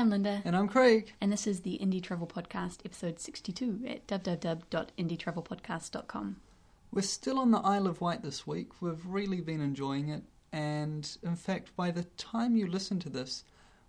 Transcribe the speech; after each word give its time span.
I'm 0.00 0.08
Linda. 0.08 0.40
And 0.46 0.56
I'm 0.56 0.66
Craig. 0.66 1.12
And 1.20 1.30
this 1.30 1.46
is 1.46 1.60
the 1.60 1.78
Indie 1.78 2.02
Travel 2.02 2.26
Podcast, 2.26 2.78
episode 2.86 3.20
62 3.20 3.82
at 3.86 4.06
www.indietravelpodcast.com. 4.06 6.36
We're 6.90 7.02
still 7.02 7.38
on 7.38 7.50
the 7.50 7.58
Isle 7.58 7.86
of 7.86 8.00
Wight 8.00 8.22
this 8.22 8.46
week. 8.46 8.80
We've 8.80 9.04
really 9.04 9.42
been 9.42 9.60
enjoying 9.60 10.08
it. 10.08 10.22
And 10.54 11.06
in 11.22 11.36
fact, 11.36 11.76
by 11.76 11.90
the 11.90 12.04
time 12.16 12.56
you 12.56 12.66
listen 12.66 12.98
to 13.00 13.10
this, 13.10 13.44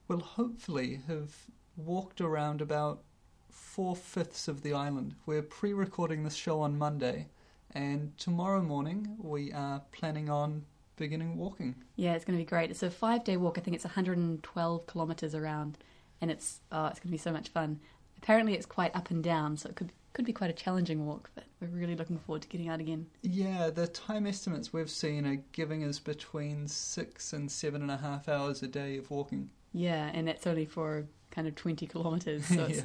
we'll 0.09 0.19
hopefully 0.19 0.99
have 1.07 1.33
walked 1.77 2.19
around 2.19 2.59
about 2.59 3.03
four 3.49 3.95
fifths 3.95 4.49
of 4.49 4.63
the 4.63 4.73
island. 4.73 5.15
We're 5.25 5.41
pre 5.41 5.71
recording 5.71 6.25
this 6.25 6.35
show 6.35 6.59
on 6.59 6.77
Monday. 6.77 7.27
And 7.73 8.17
tomorrow 8.17 8.61
morning, 8.61 9.15
we 9.17 9.53
are 9.53 9.81
planning 9.93 10.29
on 10.29 10.65
beginning 10.97 11.37
walking. 11.37 11.75
Yeah, 11.95 12.15
it's 12.15 12.25
going 12.25 12.37
to 12.37 12.43
be 12.43 12.49
great. 12.49 12.69
It's 12.69 12.83
a 12.83 12.91
five 12.91 13.23
day 13.23 13.37
walk. 13.37 13.57
I 13.57 13.61
think 13.61 13.75
it's 13.75 13.85
112 13.85 14.87
kilometres 14.87 15.33
around, 15.33 15.77
and 16.21 16.31
it's 16.31 16.61
oh, 16.71 16.87
it's 16.87 16.99
going 16.99 17.09
to 17.09 17.11
be 17.11 17.17
so 17.17 17.31
much 17.31 17.49
fun. 17.49 17.79
Apparently, 18.17 18.53
it's 18.53 18.65
quite 18.65 18.95
up 18.95 19.09
and 19.09 19.23
down, 19.23 19.57
so 19.57 19.69
it 19.69 19.75
could 19.75 19.91
could 20.13 20.25
be 20.25 20.33
quite 20.33 20.49
a 20.49 20.53
challenging 20.53 21.05
walk. 21.05 21.31
But 21.35 21.45
we're 21.59 21.67
really 21.67 21.95
looking 21.95 22.19
forward 22.19 22.43
to 22.43 22.47
getting 22.47 22.69
out 22.69 22.79
again. 22.79 23.07
Yeah, 23.21 23.69
the 23.69 23.87
time 23.87 24.27
estimates 24.27 24.71
we've 24.71 24.89
seen 24.89 25.25
are 25.25 25.41
giving 25.51 25.83
us 25.83 25.99
between 25.99 26.67
six 26.67 27.33
and 27.33 27.51
seven 27.51 27.81
and 27.81 27.91
a 27.91 27.97
half 27.97 28.29
hours 28.29 28.61
a 28.61 28.67
day 28.67 28.97
of 28.97 29.09
walking. 29.09 29.49
Yeah, 29.73 30.11
and 30.13 30.27
that's 30.27 30.45
only 30.45 30.65
for 30.65 31.07
kind 31.31 31.47
of 31.47 31.55
20 31.55 31.87
kilometres. 31.87 32.45
So 32.45 32.67
yeah. 32.69 32.81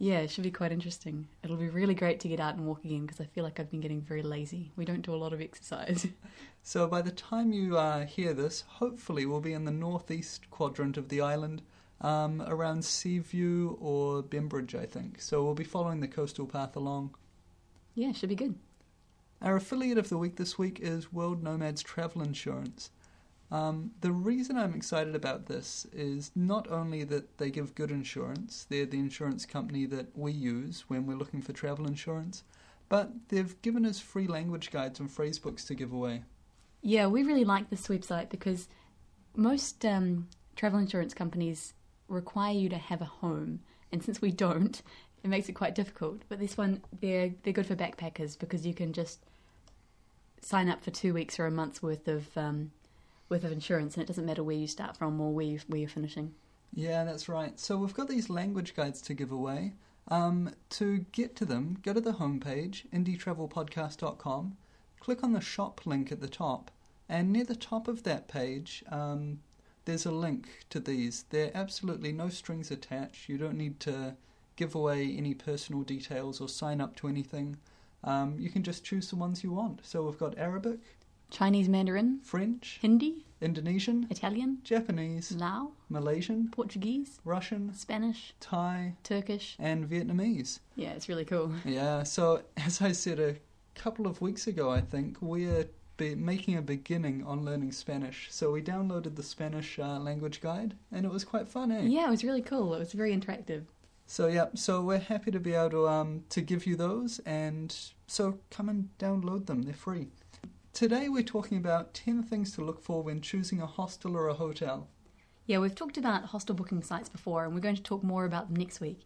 Yeah, 0.00 0.18
it 0.20 0.30
should 0.30 0.44
be 0.44 0.52
quite 0.52 0.70
interesting. 0.70 1.26
It'll 1.42 1.56
be 1.56 1.70
really 1.70 1.94
great 1.94 2.20
to 2.20 2.28
get 2.28 2.38
out 2.38 2.54
and 2.54 2.66
walk 2.66 2.84
again 2.84 3.04
because 3.04 3.20
I 3.20 3.24
feel 3.24 3.42
like 3.42 3.58
I've 3.58 3.70
been 3.70 3.80
getting 3.80 4.00
very 4.00 4.22
lazy. 4.22 4.70
We 4.76 4.84
don't 4.84 5.02
do 5.02 5.12
a 5.12 5.16
lot 5.16 5.32
of 5.32 5.40
exercise. 5.40 6.06
so 6.62 6.86
by 6.86 7.02
the 7.02 7.10
time 7.10 7.52
you 7.52 7.76
uh, 7.76 8.06
hear 8.06 8.32
this, 8.32 8.60
hopefully 8.60 9.26
we'll 9.26 9.40
be 9.40 9.54
in 9.54 9.64
the 9.64 9.72
northeast 9.72 10.48
quadrant 10.50 10.96
of 10.96 11.08
the 11.08 11.20
island, 11.20 11.62
um, 12.00 12.42
around 12.46 12.84
Seaview 12.84 13.76
or 13.80 14.22
Bembridge, 14.22 14.74
I 14.74 14.86
think. 14.86 15.20
So 15.20 15.42
we'll 15.42 15.54
be 15.54 15.64
following 15.64 16.00
the 16.00 16.08
coastal 16.08 16.46
path 16.46 16.76
along. 16.76 17.14
Yeah, 17.94 18.12
should 18.12 18.28
be 18.28 18.34
good. 18.34 18.54
Our 19.40 19.56
affiliate 19.56 19.98
of 19.98 20.08
the 20.08 20.18
week 20.18 20.36
this 20.36 20.58
week 20.58 20.80
is 20.80 21.12
World 21.12 21.42
Nomads 21.42 21.82
Travel 21.82 22.22
Insurance. 22.22 22.90
Um, 23.50 23.92
the 24.02 24.12
reason 24.12 24.58
I'm 24.58 24.74
excited 24.74 25.14
about 25.14 25.46
this 25.46 25.86
is 25.92 26.30
not 26.36 26.70
only 26.70 27.04
that 27.04 27.38
they 27.38 27.50
give 27.50 27.74
good 27.74 27.90
insurance, 27.90 28.66
they're 28.68 28.84
the 28.84 28.98
insurance 28.98 29.46
company 29.46 29.86
that 29.86 30.16
we 30.16 30.32
use 30.32 30.84
when 30.88 31.06
we're 31.06 31.16
looking 31.16 31.40
for 31.40 31.52
travel 31.52 31.86
insurance, 31.86 32.44
but 32.88 33.10
they've 33.28 33.60
given 33.62 33.86
us 33.86 34.00
free 34.00 34.26
language 34.26 34.70
guides 34.70 35.00
and 35.00 35.10
phrase 35.10 35.38
books 35.38 35.64
to 35.64 35.74
give 35.74 35.92
away. 35.92 36.24
Yeah, 36.82 37.06
we 37.06 37.22
really 37.22 37.44
like 37.44 37.70
this 37.70 37.88
website 37.88 38.28
because 38.28 38.68
most 39.34 39.84
um, 39.84 40.28
travel 40.56 40.78
insurance 40.78 41.14
companies 41.14 41.72
require 42.08 42.54
you 42.54 42.68
to 42.70 42.78
have 42.78 43.00
a 43.00 43.06
home, 43.06 43.60
and 43.92 44.02
since 44.02 44.20
we 44.20 44.32
don't, 44.32 44.82
it 45.22 45.28
makes 45.28 45.48
it 45.48 45.52
quite 45.52 45.74
difficult. 45.74 46.22
But 46.28 46.38
this 46.38 46.56
one, 46.56 46.82
they're 47.00 47.32
they're 47.42 47.52
good 47.52 47.66
for 47.66 47.76
backpackers 47.76 48.38
because 48.38 48.66
you 48.66 48.74
can 48.74 48.92
just 48.92 49.20
sign 50.40 50.68
up 50.68 50.82
for 50.82 50.90
two 50.90 51.14
weeks 51.14 51.38
or 51.38 51.46
a 51.46 51.50
month's 51.50 51.82
worth 51.82 52.08
of 52.08 52.36
um, 52.36 52.70
with 53.28 53.44
insurance, 53.44 53.94
and 53.94 54.02
it 54.02 54.06
doesn't 54.06 54.26
matter 54.26 54.42
where 54.42 54.56
you 54.56 54.66
start 54.66 54.96
from 54.96 55.20
or 55.20 55.32
where, 55.32 55.46
you, 55.46 55.60
where 55.66 55.80
you're 55.80 55.88
finishing. 55.88 56.34
Yeah, 56.74 57.04
that's 57.04 57.28
right. 57.28 57.58
So 57.58 57.76
we've 57.76 57.94
got 57.94 58.08
these 58.08 58.30
language 58.30 58.74
guides 58.74 59.00
to 59.02 59.14
give 59.14 59.32
away. 59.32 59.74
Um, 60.10 60.54
to 60.70 61.04
get 61.12 61.36
to 61.36 61.44
them, 61.44 61.78
go 61.82 61.92
to 61.92 62.00
the 62.00 62.14
homepage, 62.14 62.88
indietravelpodcast.com, 62.90 64.56
click 65.00 65.22
on 65.22 65.32
the 65.32 65.40
shop 65.40 65.82
link 65.84 66.10
at 66.10 66.20
the 66.20 66.28
top, 66.28 66.70
and 67.10 67.30
near 67.30 67.44
the 67.44 67.54
top 67.54 67.88
of 67.88 68.04
that 68.04 68.26
page, 68.26 68.82
um, 68.90 69.40
there's 69.88 70.04
a 70.04 70.10
link 70.10 70.66
to 70.68 70.78
these. 70.78 71.24
They're 71.30 71.50
absolutely 71.54 72.12
no 72.12 72.28
strings 72.28 72.70
attached. 72.70 73.26
You 73.26 73.38
don't 73.38 73.56
need 73.56 73.80
to 73.80 74.16
give 74.54 74.74
away 74.74 75.14
any 75.16 75.32
personal 75.32 75.80
details 75.80 76.42
or 76.42 76.48
sign 76.48 76.82
up 76.82 76.94
to 76.96 77.08
anything. 77.08 77.56
Um, 78.04 78.36
you 78.38 78.50
can 78.50 78.62
just 78.62 78.84
choose 78.84 79.08
the 79.08 79.16
ones 79.16 79.42
you 79.42 79.50
want. 79.50 79.80
So 79.86 80.02
we've 80.02 80.18
got 80.18 80.36
Arabic, 80.36 80.80
Chinese 81.30 81.70
Mandarin, 81.70 82.20
French, 82.22 82.78
Hindi, 82.82 83.24
Indonesian, 83.40 84.06
Italian, 84.10 84.58
Japanese, 84.62 85.32
Lao, 85.32 85.72
Malaysian, 85.88 86.50
Portuguese, 86.50 87.18
Russian, 87.24 87.72
Spanish, 87.72 88.34
Thai, 88.40 88.94
Turkish, 89.02 89.56
and 89.58 89.88
Vietnamese. 89.88 90.58
Yeah, 90.76 90.90
it's 90.90 91.08
really 91.08 91.24
cool. 91.24 91.50
Yeah, 91.64 92.02
so 92.02 92.42
as 92.58 92.82
I 92.82 92.92
said 92.92 93.20
a 93.20 93.36
couple 93.74 94.06
of 94.06 94.20
weeks 94.20 94.46
ago, 94.48 94.70
I 94.70 94.82
think, 94.82 95.16
we're 95.22 95.66
be 95.98 96.14
making 96.14 96.56
a 96.56 96.62
beginning 96.62 97.22
on 97.24 97.44
learning 97.44 97.72
Spanish. 97.72 98.28
So 98.30 98.50
we 98.52 98.62
downloaded 98.62 99.16
the 99.16 99.22
Spanish 99.22 99.78
uh, 99.78 99.98
language 99.98 100.40
guide, 100.40 100.74
and 100.90 101.04
it 101.04 101.12
was 101.12 101.24
quite 101.24 101.48
fun, 101.48 101.70
eh? 101.70 101.82
Yeah, 101.82 102.06
it 102.06 102.10
was 102.10 102.24
really 102.24 102.40
cool. 102.40 102.72
It 102.74 102.78
was 102.78 102.94
very 102.94 103.14
interactive. 103.14 103.64
So 104.06 104.28
yeah, 104.28 104.46
so 104.54 104.80
we're 104.80 104.98
happy 104.98 105.30
to 105.32 105.38
be 105.38 105.52
able 105.52 105.70
to 105.70 105.88
um 105.88 106.24
to 106.30 106.40
give 106.40 106.66
you 106.66 106.76
those, 106.76 107.18
and 107.26 107.76
so 108.06 108.38
come 108.50 108.70
and 108.70 108.88
download 108.98 109.44
them. 109.44 109.62
They're 109.62 109.74
free. 109.74 110.08
Today 110.72 111.10
we're 111.10 111.22
talking 111.22 111.58
about 111.58 111.92
10 111.92 112.22
things 112.22 112.52
to 112.52 112.64
look 112.64 112.80
for 112.80 113.02
when 113.02 113.20
choosing 113.20 113.60
a 113.60 113.66
hostel 113.66 114.16
or 114.16 114.28
a 114.28 114.34
hotel. 114.34 114.88
Yeah, 115.44 115.58
we've 115.58 115.74
talked 115.74 115.98
about 115.98 116.26
hostel 116.26 116.54
booking 116.54 116.82
sites 116.82 117.08
before, 117.08 117.44
and 117.44 117.52
we're 117.52 117.60
going 117.60 117.74
to 117.74 117.82
talk 117.82 118.02
more 118.02 118.24
about 118.24 118.46
them 118.46 118.56
next 118.56 118.80
week. 118.80 119.00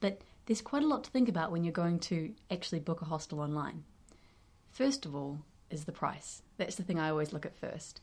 But 0.00 0.22
there's 0.46 0.62
quite 0.62 0.84
a 0.84 0.86
lot 0.86 1.04
to 1.04 1.10
think 1.10 1.28
about 1.28 1.50
when 1.50 1.64
you're 1.64 1.72
going 1.72 1.98
to 2.00 2.32
actually 2.50 2.80
book 2.80 3.02
a 3.02 3.06
hostel 3.06 3.40
online. 3.40 3.82
First 4.72 5.04
of 5.04 5.14
all, 5.14 5.40
is 5.70 5.84
the 5.84 5.92
price. 5.92 6.42
That's 6.56 6.76
the 6.76 6.82
thing 6.82 6.98
I 6.98 7.10
always 7.10 7.32
look 7.32 7.46
at 7.46 7.58
first. 7.58 8.00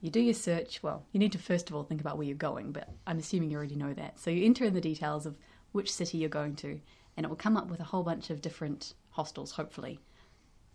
You 0.00 0.10
do 0.10 0.20
your 0.20 0.34
search, 0.34 0.82
well, 0.82 1.04
you 1.12 1.18
need 1.18 1.32
to 1.32 1.38
first 1.38 1.68
of 1.68 1.74
all 1.74 1.82
think 1.82 2.00
about 2.00 2.16
where 2.16 2.26
you're 2.26 2.36
going, 2.36 2.72
but 2.72 2.88
I'm 3.06 3.18
assuming 3.18 3.50
you 3.50 3.56
already 3.56 3.74
know 3.74 3.94
that. 3.94 4.18
So 4.20 4.30
you 4.30 4.44
enter 4.44 4.64
in 4.64 4.74
the 4.74 4.80
details 4.80 5.26
of 5.26 5.36
which 5.72 5.92
city 5.92 6.18
you're 6.18 6.28
going 6.28 6.54
to, 6.56 6.80
and 7.16 7.24
it 7.24 7.28
will 7.28 7.36
come 7.36 7.56
up 7.56 7.68
with 7.68 7.80
a 7.80 7.84
whole 7.84 8.04
bunch 8.04 8.30
of 8.30 8.40
different 8.40 8.94
hostels, 9.10 9.52
hopefully 9.52 10.00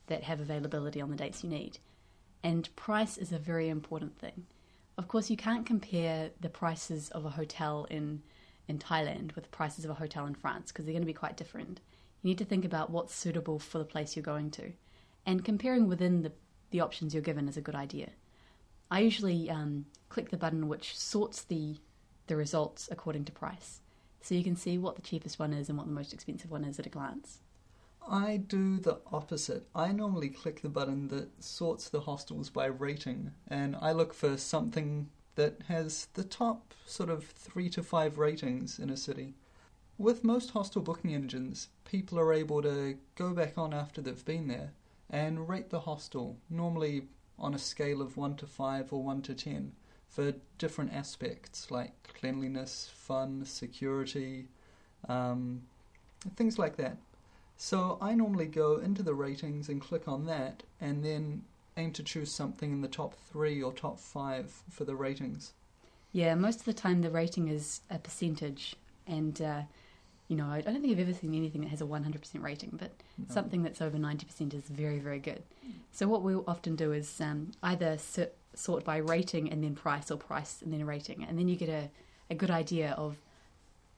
that 0.08 0.24
have 0.24 0.42
availability 0.42 1.02
on 1.02 1.10
the 1.10 1.16
dates 1.16 1.44
you 1.44 1.50
need. 1.50 1.78
And 2.44 2.74
price 2.76 3.18
is 3.18 3.32
a 3.32 3.40
very 3.40 3.70
important 3.70 4.18
thing. 4.20 4.46
Of 4.98 5.08
course, 5.08 5.30
you 5.30 5.38
can't 5.38 5.66
compare 5.66 6.32
the 6.42 6.50
prices 6.50 7.10
of 7.12 7.26
a 7.26 7.30
hotel 7.30 7.88
in, 7.90 8.22
in 8.68 8.78
Thailand 8.78 9.34
with 9.36 9.46
the 9.46 9.50
prices 9.50 9.86
of 9.86 9.92
a 9.92 9.96
hotel 9.96 10.26
in 10.26 10.36
France 10.36 10.72
because 10.72 10.86
they're 10.86 10.94
going 10.94 11.02
to 11.02 11.08
be 11.08 11.14
quite 11.14 11.38
different. 11.38 11.80
You 12.22 12.30
need 12.30 12.38
to 12.40 12.46
think 12.46 12.66
about 12.66 12.90
what's 12.90 13.16
suitable 13.16 13.60
for 13.60 13.78
the 13.78 13.86
place 13.86 14.16
you're 14.16 14.24
going 14.24 14.52
to. 14.52 14.74
And 15.26 15.46
comparing 15.46 15.88
within 15.88 16.24
the, 16.24 16.32
the 16.72 16.82
options 16.82 17.14
you're 17.14 17.24
given 17.24 17.48
is 17.48 17.58
a 17.58 17.62
good 17.62 17.76
idea. 17.76 18.10
I 18.92 19.00
usually 19.00 19.50
um, 19.50 19.86
click 20.10 20.30
the 20.30 20.38
button 20.38 20.68
which 20.68 20.98
sorts 20.98 21.44
the, 21.44 21.78
the 22.28 22.36
results 22.36 22.90
according 22.92 23.26
to 23.26 23.32
price. 23.32 23.82
So 24.22 24.36
you 24.36 24.44
can 24.44 24.56
see 24.56 24.78
what 24.78 24.96
the 24.96 25.02
cheapest 25.02 25.40
one 25.40 25.54
is 25.54 25.70
and 25.70 25.78
what 25.78 25.88
the 25.88 25.94
most 25.94 26.14
expensive 26.14 26.52
one 26.52 26.64
is 26.64 26.80
at 26.80 26.86
a 26.86 26.90
glance. 26.90 27.40
I 28.08 28.38
do 28.38 28.80
the 28.80 29.00
opposite. 29.12 29.66
I 29.74 29.92
normally 29.92 30.30
click 30.30 30.62
the 30.62 30.70
button 30.70 31.08
that 31.08 31.44
sorts 31.44 31.90
the 31.90 32.02
hostels 32.02 32.50
by 32.50 32.66
rating, 32.66 33.32
and 33.48 33.78
I 33.78 33.94
look 33.94 34.14
for 34.14 34.38
something 34.38 35.10
that 35.36 35.62
has 35.68 36.08
the 36.14 36.24
top 36.24 36.74
sort 36.86 37.10
of 37.10 37.24
three 37.24 37.70
to 37.70 37.82
five 37.82 38.18
ratings 38.18 38.78
in 38.78 38.90
a 38.90 38.98
city. 38.98 39.36
With 39.98 40.24
most 40.24 40.52
hostel 40.52 40.82
booking 40.82 41.14
engines, 41.14 41.70
people 41.86 42.20
are 42.20 42.34
able 42.34 42.62
to 42.62 42.98
go 43.16 43.34
back 43.34 43.58
on 43.58 43.74
after 43.74 44.02
they've 44.02 44.26
been 44.26 44.48
there 44.48 44.72
and 45.14 45.48
rate 45.48 45.70
the 45.70 45.82
hostel, 45.82 46.36
normally 46.50 47.04
on 47.38 47.54
a 47.54 47.60
scale 47.60 48.02
of 48.02 48.18
1 48.18 48.36
to 48.38 48.48
5 48.48 48.92
or 48.92 49.04
1 49.04 49.22
to 49.22 49.36
10, 49.36 49.72
for 50.10 50.34
different 50.58 50.92
aspects 50.92 51.70
like 51.70 51.92
cleanliness, 52.20 52.92
fun, 52.96 53.46
security, 53.46 54.48
um, 55.08 55.62
things 56.36 56.58
like 56.58 56.78
that. 56.78 56.98
So 57.58 58.00
I 58.02 58.16
normally 58.16 58.48
go 58.48 58.78
into 58.78 59.04
the 59.04 59.14
ratings 59.14 59.70
and 59.70 59.80
click 59.80 60.08
on 60.08 60.26
that 60.26 60.64
and 60.82 61.06
then 61.06 61.44
aim 61.78 61.92
to 61.92 62.04
choose 62.04 62.32
something 62.32 62.72
in 62.72 62.82
the 62.82 62.88
top 62.88 63.14
three 63.14 63.62
or 63.62 63.72
top 63.72 64.00
five 64.00 64.52
for 64.70 64.84
the 64.84 64.96
ratings. 64.96 65.54
Yeah, 66.12 66.34
most 66.34 66.60
of 66.60 66.66
the 66.66 66.74
time 66.74 67.02
the 67.02 67.10
rating 67.12 67.50
is 67.50 67.82
a 67.90 68.00
percentage, 68.00 68.76
and 69.08 69.40
uh, 69.42 69.62
you 70.34 70.44
know 70.44 70.50
I 70.50 70.62
don't 70.62 70.82
think 70.82 70.92
I've 70.92 71.08
ever 71.08 71.14
seen 71.14 71.34
anything 71.36 71.62
that 71.62 71.70
has 71.70 71.82
a 71.82 71.86
100% 71.86 72.42
rating, 72.42 72.72
but 72.74 72.92
no. 73.18 73.34
something 73.34 73.64
that's 73.64 73.82
over 73.82 73.98
90% 73.98 74.54
is 74.54 74.64
very, 74.64 75.00
very 75.00 75.20
good. 75.20 75.44
So 75.92 76.08
what 76.08 76.24
we'll 76.24 76.44
often 76.48 76.76
do 76.76 76.92
is 76.92 77.22
um, 77.22 77.52
either 77.62 77.98
sort 78.56 78.84
by 78.86 78.98
rating 78.98 79.52
and 79.52 79.64
then 79.64 79.76
price, 79.76 80.10
or 80.10 80.18
price 80.18 80.62
and 80.62 80.74
then 80.74 80.86
rating, 80.86 81.24
and 81.24 81.38
then 81.38 81.48
you 81.48 81.56
get 81.56 81.70
a, 81.70 81.90
a 82.30 82.36
good 82.36 82.52
idea 82.52 82.96
of 82.98 83.18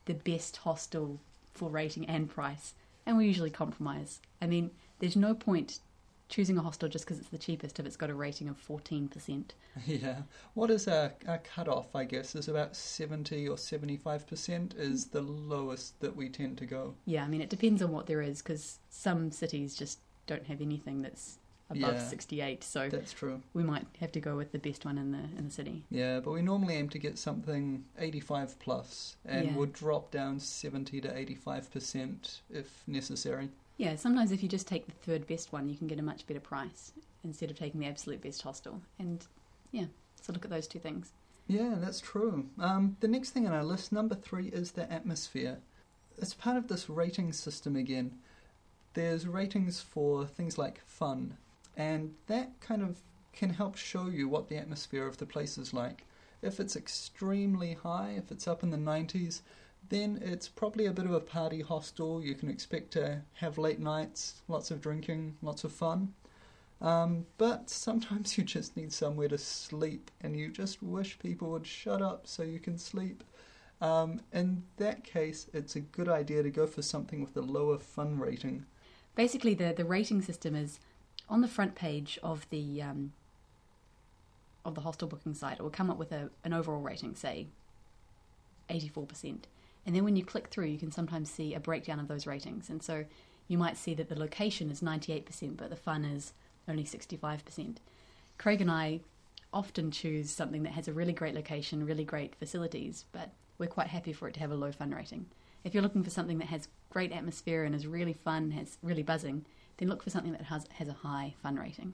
the 0.05 0.13
best 0.13 0.57
hostel 0.57 1.19
for 1.53 1.69
rating 1.69 2.05
and 2.05 2.29
price 2.29 2.73
and 3.05 3.17
we 3.17 3.27
usually 3.27 3.49
compromise. 3.49 4.19
I 4.41 4.47
mean, 4.47 4.71
there's 4.99 5.15
no 5.15 5.33
point 5.33 5.79
choosing 6.27 6.57
a 6.57 6.61
hostel 6.61 6.89
just 6.89 7.05
because 7.05 7.19
it's 7.19 7.29
the 7.29 7.37
cheapest 7.37 7.79
if 7.79 7.85
it's 7.85 7.95
got 7.97 8.09
a 8.09 8.13
rating 8.15 8.47
of 8.49 8.57
14%. 8.67 9.43
Yeah. 9.85 10.21
What 10.53 10.71
is 10.71 10.87
our, 10.87 11.11
our 11.27 11.37
cutoff, 11.39 11.93
I 11.95 12.05
guess, 12.05 12.33
is 12.33 12.47
about 12.47 12.75
70 12.77 13.47
or 13.49 13.57
75% 13.57 14.77
is 14.79 15.07
the 15.07 15.21
lowest 15.21 15.99
that 15.99 16.15
we 16.15 16.29
tend 16.29 16.57
to 16.59 16.65
go. 16.65 16.95
Yeah, 17.05 17.25
I 17.25 17.27
mean, 17.27 17.41
it 17.41 17.49
depends 17.49 17.81
on 17.81 17.91
what 17.91 18.07
there 18.07 18.21
is 18.21 18.41
because 18.41 18.79
some 18.89 19.31
cities 19.31 19.75
just 19.75 19.99
don't 20.27 20.45
have 20.47 20.61
anything 20.61 21.01
that's 21.01 21.39
above 21.69 21.95
Yeah. 21.95 22.07
68. 22.07 22.63
So 22.63 22.89
That's 22.89 23.11
true. 23.11 23.41
we 23.53 23.63
might 23.63 23.85
have 23.99 24.11
to 24.13 24.19
go 24.21 24.37
with 24.37 24.51
the 24.53 24.59
best 24.59 24.85
one 24.85 24.97
in 24.97 25.11
the 25.11 25.23
in 25.37 25.45
the 25.45 25.51
city. 25.51 25.83
Yeah, 25.89 26.19
but 26.21 26.31
we 26.31 26.41
normally 26.41 26.75
aim 26.75 26.89
to 26.89 26.99
get 26.99 27.17
something 27.17 27.83
85 27.99 28.57
plus 28.59 29.17
and 29.25 29.47
Yeah. 29.47 29.55
would 29.55 29.73
drop 29.73 30.09
down 30.11 30.39
70 30.39 31.01
to 31.01 31.09
85% 31.09 32.39
if 32.49 32.83
necessary. 32.87 33.49
Yeah, 33.77 33.95
sometimes 33.95 34.31
if 34.31 34.41
you 34.41 34.49
just 34.49 34.67
take 34.67 34.85
the 34.85 34.91
third 34.91 35.27
best 35.27 35.51
one, 35.51 35.67
you 35.67 35.75
can 35.75 35.87
get 35.87 35.99
a 35.99 36.03
much 36.03 36.25
better 36.25 36.39
price 36.39 36.93
instead 37.23 37.51
of 37.51 37.57
taking 37.57 37.81
the 37.81 37.87
absolute 37.87 38.21
best 38.21 38.41
hostel. 38.41 38.81
And 38.99 39.25
yeah, 39.71 39.85
so 40.21 40.31
look 40.31 40.45
at 40.45 40.51
those 40.51 40.67
two 40.67 40.79
things. 40.79 41.11
Yeah, 41.47 41.75
that's 41.77 41.99
true. 41.99 42.47
Um, 42.59 42.97
the 43.01 43.07
next 43.07 43.31
thing 43.31 43.45
on 43.45 43.53
our 43.53 43.63
list, 43.63 43.91
number 43.91 44.15
three, 44.15 44.47
is 44.47 44.71
the 44.71 44.91
atmosphere. 44.91 45.59
It's 46.17 46.33
part 46.33 46.57
of 46.57 46.67
this 46.67 46.89
rating 46.89 47.33
system 47.33 47.75
again. 47.75 48.17
There's 48.93 49.27
ratings 49.27 49.81
for 49.81 50.25
things 50.25 50.57
like 50.57 50.81
fun, 50.85 51.37
and 51.75 52.13
that 52.27 52.59
kind 52.61 52.81
of 52.81 52.99
can 53.33 53.49
help 53.49 53.75
show 53.75 54.07
you 54.07 54.29
what 54.29 54.47
the 54.47 54.57
atmosphere 54.57 55.05
of 55.05 55.17
the 55.17 55.25
place 55.25 55.57
is 55.57 55.73
like. 55.73 56.05
If 56.41 56.59
it's 56.59 56.75
extremely 56.75 57.73
high, 57.73 58.15
if 58.17 58.31
it's 58.31 58.47
up 58.47 58.63
in 58.63 58.69
the 58.69 58.77
90s, 58.77 59.41
then 59.89 60.19
it's 60.23 60.47
probably 60.47 60.85
a 60.85 60.91
bit 60.91 61.05
of 61.05 61.13
a 61.13 61.19
party 61.19 61.61
hostel. 61.61 62.23
You 62.23 62.35
can 62.35 62.49
expect 62.49 62.91
to 62.91 63.21
have 63.35 63.57
late 63.57 63.79
nights, 63.79 64.41
lots 64.47 64.71
of 64.71 64.81
drinking, 64.81 65.37
lots 65.41 65.63
of 65.63 65.71
fun. 65.71 66.13
Um, 66.81 67.25
but 67.37 67.69
sometimes 67.69 68.37
you 68.37 68.43
just 68.43 68.75
need 68.75 68.91
somewhere 68.93 69.27
to 69.29 69.37
sleep, 69.37 70.11
and 70.21 70.37
you 70.37 70.49
just 70.49 70.81
wish 70.81 71.19
people 71.19 71.49
would 71.51 71.67
shut 71.67 72.01
up 72.01 72.27
so 72.27 72.43
you 72.43 72.59
can 72.59 72.77
sleep. 72.77 73.23
Um, 73.81 74.21
in 74.31 74.63
that 74.77 75.03
case, 75.03 75.47
it's 75.53 75.75
a 75.75 75.81
good 75.81 76.07
idea 76.07 76.43
to 76.43 76.49
go 76.49 76.65
for 76.65 76.81
something 76.81 77.21
with 77.21 77.35
a 77.35 77.41
lower 77.41 77.77
fun 77.77 78.19
rating. 78.19 78.65
Basically, 79.15 79.53
the, 79.53 79.73
the 79.75 79.85
rating 79.85 80.21
system 80.21 80.55
is 80.55 80.79
on 81.29 81.41
the 81.41 81.47
front 81.47 81.75
page 81.75 82.19
of 82.23 82.47
the 82.49 82.81
um, 82.81 83.13
of 84.63 84.75
the 84.75 84.81
hostel 84.81 85.07
booking 85.07 85.33
site. 85.33 85.59
It 85.59 85.61
will 85.61 85.69
come 85.69 85.89
up 85.89 85.97
with 85.97 86.11
a, 86.11 86.29
an 86.43 86.53
overall 86.53 86.81
rating, 86.81 87.15
say 87.15 87.47
84%. 88.69 89.43
And 89.85 89.95
then 89.95 90.03
when 90.03 90.15
you 90.15 90.25
click 90.25 90.47
through, 90.47 90.65
you 90.65 90.77
can 90.77 90.91
sometimes 90.91 91.29
see 91.29 91.53
a 91.53 91.59
breakdown 91.59 91.99
of 91.99 92.07
those 92.07 92.25
ratings. 92.25 92.69
And 92.69 92.81
so 92.81 93.05
you 93.47 93.57
might 93.57 93.77
see 93.77 93.93
that 93.93 94.09
the 94.09 94.19
location 94.19 94.71
is 94.71 94.81
98%, 94.81 95.57
but 95.57 95.69
the 95.69 95.75
fun 95.75 96.03
is 96.03 96.33
only 96.67 96.83
65%. 96.83 97.77
Craig 98.37 98.61
and 98.61 98.71
I 98.71 99.01
often 99.53 99.91
choose 99.91 100.31
something 100.31 100.63
that 100.63 100.73
has 100.73 100.87
a 100.87 100.93
really 100.93 101.13
great 101.13 101.35
location, 101.35 101.85
really 101.85 102.03
great 102.03 102.35
facilities, 102.35 103.05
but 103.11 103.31
we're 103.57 103.67
quite 103.67 103.87
happy 103.87 104.11
for 104.11 104.27
it 104.27 104.33
to 104.33 104.39
have 104.41 104.51
a 104.51 104.55
low 104.55 104.71
fun 104.71 104.91
rating. 104.91 105.27
If 105.63 105.73
you're 105.73 105.83
looking 105.83 106.03
for 106.03 106.09
something 106.09 106.39
that 106.39 106.47
has 106.47 106.67
great 106.89 107.11
atmosphere 107.11 107.63
and 107.63 107.73
is 107.73 107.87
really 107.87 108.13
fun, 108.13 108.51
has 108.51 108.77
really 108.83 109.03
buzzing, 109.03 109.45
then 109.77 109.87
look 109.87 110.03
for 110.03 110.09
something 110.09 110.33
that 110.33 110.43
has 110.43 110.67
has 110.73 110.87
a 110.87 110.93
high 110.93 111.33
fun 111.41 111.55
rating. 111.55 111.93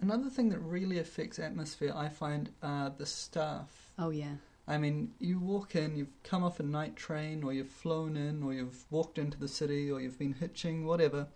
Another 0.00 0.28
thing 0.28 0.48
that 0.48 0.58
really 0.58 0.98
affects 0.98 1.38
atmosphere, 1.38 1.92
I 1.94 2.08
find, 2.08 2.50
are 2.62 2.90
the 2.90 3.06
staff. 3.06 3.90
Oh 3.98 4.10
yeah, 4.10 4.34
I 4.66 4.78
mean, 4.78 5.12
you 5.18 5.38
walk 5.38 5.76
in, 5.76 5.94
you've 5.96 6.22
come 6.22 6.42
off 6.42 6.58
a 6.58 6.62
night 6.62 6.96
train, 6.96 7.42
or 7.44 7.52
you've 7.52 7.70
flown 7.70 8.16
in, 8.16 8.42
or 8.42 8.52
you've 8.54 8.84
walked 8.90 9.18
into 9.18 9.38
the 9.38 9.48
city, 9.48 9.90
or 9.90 10.00
you've 10.00 10.18
been 10.18 10.32
hitching, 10.32 10.86
whatever, 10.86 11.28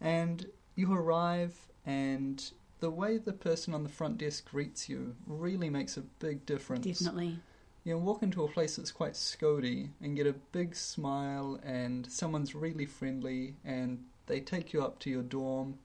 and 0.00 0.46
you 0.74 0.92
arrive, 0.92 1.68
and 1.86 2.50
the 2.80 2.90
way 2.90 3.16
the 3.16 3.32
person 3.32 3.72
on 3.72 3.82
the 3.82 3.88
front 3.88 4.18
desk 4.18 4.50
greets 4.50 4.88
you 4.88 5.16
really 5.26 5.70
makes 5.70 5.96
a 5.96 6.02
big 6.02 6.44
difference. 6.44 6.84
definitely. 6.84 7.38
You 7.84 7.94
know, 7.94 7.98
walk 7.98 8.22
into 8.22 8.44
a 8.44 8.48
place 8.48 8.76
that's 8.76 8.92
quite 8.92 9.12
scody 9.12 9.90
and 10.00 10.16
get 10.16 10.26
a 10.26 10.34
big 10.52 10.74
smile, 10.74 11.58
and 11.62 12.10
someone's 12.10 12.54
really 12.54 12.86
friendly, 12.86 13.56
and 13.64 14.04
they 14.26 14.40
take 14.40 14.72
you 14.72 14.82
up 14.82 14.98
to 15.00 15.10
your 15.10 15.22
dorm, 15.22 15.78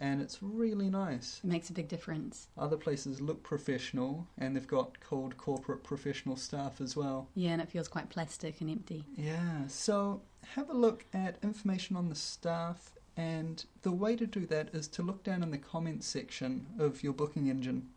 and 0.00 0.22
it's 0.22 0.38
really 0.42 0.88
nice. 0.88 1.40
It 1.44 1.48
makes 1.48 1.68
a 1.68 1.74
big 1.74 1.86
difference. 1.86 2.48
Other 2.58 2.78
places 2.78 3.20
look 3.20 3.42
professional, 3.42 4.26
and 4.38 4.56
they've 4.56 4.66
got 4.66 4.98
cold 5.00 5.36
corporate 5.36 5.84
professional 5.84 6.36
staff 6.36 6.80
as 6.80 6.96
well. 6.96 7.28
Yeah, 7.34 7.50
and 7.50 7.62
it 7.62 7.68
feels 7.68 7.86
quite 7.86 8.08
plastic 8.08 8.60
and 8.60 8.70
empty. 8.70 9.04
Yeah, 9.16 9.66
so 9.68 10.22
have 10.54 10.70
a 10.70 10.74
look 10.74 11.04
at 11.12 11.36
information 11.42 11.96
on 11.96 12.08
the 12.08 12.14
staff, 12.14 12.92
and 13.16 13.64
the 13.82 13.92
way 13.92 14.16
to 14.16 14.26
do 14.26 14.46
that 14.46 14.70
is 14.72 14.88
to 14.88 15.02
look 15.02 15.22
down 15.22 15.42
in 15.42 15.50
the 15.50 15.58
comments 15.58 16.06
section 16.06 16.66
of 16.78 17.02
your 17.02 17.12
booking 17.12 17.48
engine, 17.48 17.90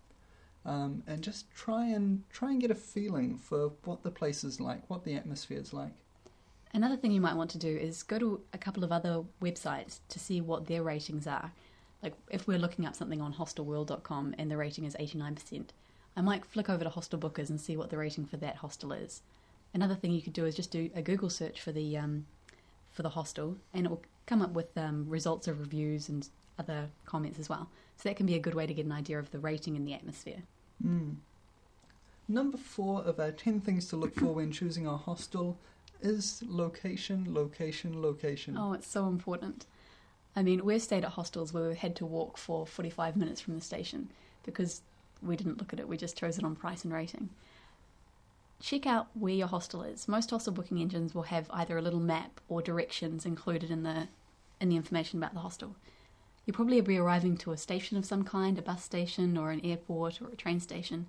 um, 0.65 1.03
and 1.07 1.21
just 1.21 1.49
try 1.55 1.85
and 1.85 2.23
try 2.29 2.51
and 2.51 2.59
get 2.59 2.71
a 2.71 2.75
feeling 2.75 3.37
for 3.37 3.71
what 3.85 4.03
the 4.03 4.11
place 4.11 4.43
is 4.43 4.59
like, 4.59 4.89
what 4.89 5.05
the 5.05 5.15
atmosphere 5.15 5.59
is 5.59 5.73
like. 5.73 5.93
Another 6.75 6.97
thing 6.97 7.11
you 7.11 7.21
might 7.21 7.35
want 7.35 7.51
to 7.51 7.59
do 7.59 7.67
is 7.67 8.01
go 8.01 8.17
to 8.17 8.41
a 8.51 8.57
couple 8.57 8.83
of 8.83 8.91
other 8.91 9.23
websites 9.41 9.99
to 10.09 10.19
see 10.19 10.41
what 10.41 10.65
their 10.65 10.81
ratings 10.81 11.27
are. 11.27 11.51
Like 12.03 12.13
if 12.29 12.47
we're 12.47 12.59
looking 12.59 12.85
up 12.85 12.95
something 12.95 13.21
on 13.21 13.33
hostelworld.com 13.33 14.35
and 14.37 14.51
the 14.51 14.57
rating 14.57 14.83
is 14.83 14.95
89%, 14.95 15.69
I 16.15 16.21
might 16.21 16.45
flick 16.45 16.69
over 16.69 16.83
to 16.83 16.89
Hostel 16.89 17.17
Bookers 17.17 17.49
and 17.49 17.59
see 17.59 17.77
what 17.77 17.89
the 17.89 17.97
rating 17.97 18.25
for 18.25 18.37
that 18.37 18.57
hostel 18.57 18.91
is. 18.91 19.21
Another 19.73 19.95
thing 19.95 20.11
you 20.11 20.21
could 20.21 20.33
do 20.33 20.45
is 20.45 20.55
just 20.55 20.69
do 20.69 20.91
a 20.93 21.01
Google 21.01 21.29
search 21.29 21.61
for 21.61 21.71
the 21.71 21.97
um, 21.97 22.27
for 22.91 23.01
the 23.01 23.09
hostel, 23.09 23.57
and 23.73 23.87
it 23.87 23.89
will 23.89 24.03
come 24.27 24.43
up 24.43 24.51
with 24.51 24.77
um, 24.77 25.05
results 25.09 25.47
of 25.47 25.59
reviews 25.59 26.09
and 26.09 26.29
other 26.59 26.89
comments 27.05 27.39
as 27.39 27.49
well. 27.49 27.69
So 27.97 28.07
that 28.07 28.15
can 28.15 28.27
be 28.27 28.35
a 28.35 28.39
good 28.39 28.53
way 28.53 28.67
to 28.67 28.73
get 28.73 28.85
an 28.85 28.91
idea 28.91 29.17
of 29.17 29.31
the 29.31 29.39
rating 29.39 29.75
and 29.75 29.87
the 29.87 29.95
atmosphere. 29.95 30.43
Mm. 30.85 31.15
Number 32.27 32.57
four 32.57 33.01
of 33.01 33.19
our 33.19 33.31
10 33.31 33.61
things 33.61 33.87
to 33.87 33.95
look 33.95 34.13
for 34.15 34.27
when 34.27 34.51
choosing 34.51 34.85
a 34.85 34.95
hostel 34.95 35.57
is 36.01 36.43
location, 36.45 37.33
location, 37.33 38.01
location. 38.01 38.57
Oh, 38.57 38.73
it's 38.73 38.87
so 38.87 39.07
important. 39.07 39.65
I 40.35 40.43
mean, 40.43 40.65
we've 40.65 40.81
stayed 40.81 41.03
at 41.03 41.11
hostels 41.11 41.53
where 41.53 41.67
we've 41.67 41.77
had 41.77 41.95
to 41.97 42.05
walk 42.05 42.37
for 42.37 42.65
45 42.65 43.15
minutes 43.15 43.41
from 43.41 43.55
the 43.55 43.61
station 43.61 44.09
because 44.43 44.81
we 45.21 45.35
didn't 45.35 45.59
look 45.59 45.73
at 45.73 45.79
it, 45.79 45.87
we 45.87 45.97
just 45.97 46.17
chose 46.17 46.37
it 46.37 46.43
on 46.43 46.55
price 46.55 46.83
and 46.83 46.93
rating. 46.93 47.29
Check 48.59 48.85
out 48.85 49.07
where 49.13 49.33
your 49.33 49.47
hostel 49.47 49.83
is. 49.83 50.07
Most 50.07 50.29
hostel 50.29 50.53
booking 50.53 50.79
engines 50.79 51.13
will 51.13 51.23
have 51.23 51.47
either 51.51 51.77
a 51.77 51.81
little 51.81 51.99
map 51.99 52.39
or 52.47 52.61
directions 52.61 53.25
included 53.25 53.69
in 53.69 53.83
the 53.83 54.07
in 54.61 54.69
the 54.69 54.77
information 54.77 55.19
about 55.19 55.33
the 55.33 55.41
hostel. 55.41 55.75
You'll 56.45 56.55
probably 56.55 56.79
be 56.79 56.97
arriving 56.97 57.37
to 57.37 57.51
a 57.51 57.57
station 57.57 57.97
of 57.97 58.05
some 58.05 58.23
kind, 58.23 58.57
a 58.57 58.61
bus 58.61 58.83
station 58.83 59.37
or 59.37 59.51
an 59.51 59.65
airport 59.65 60.21
or 60.21 60.29
a 60.29 60.35
train 60.35 60.59
station. 60.61 61.07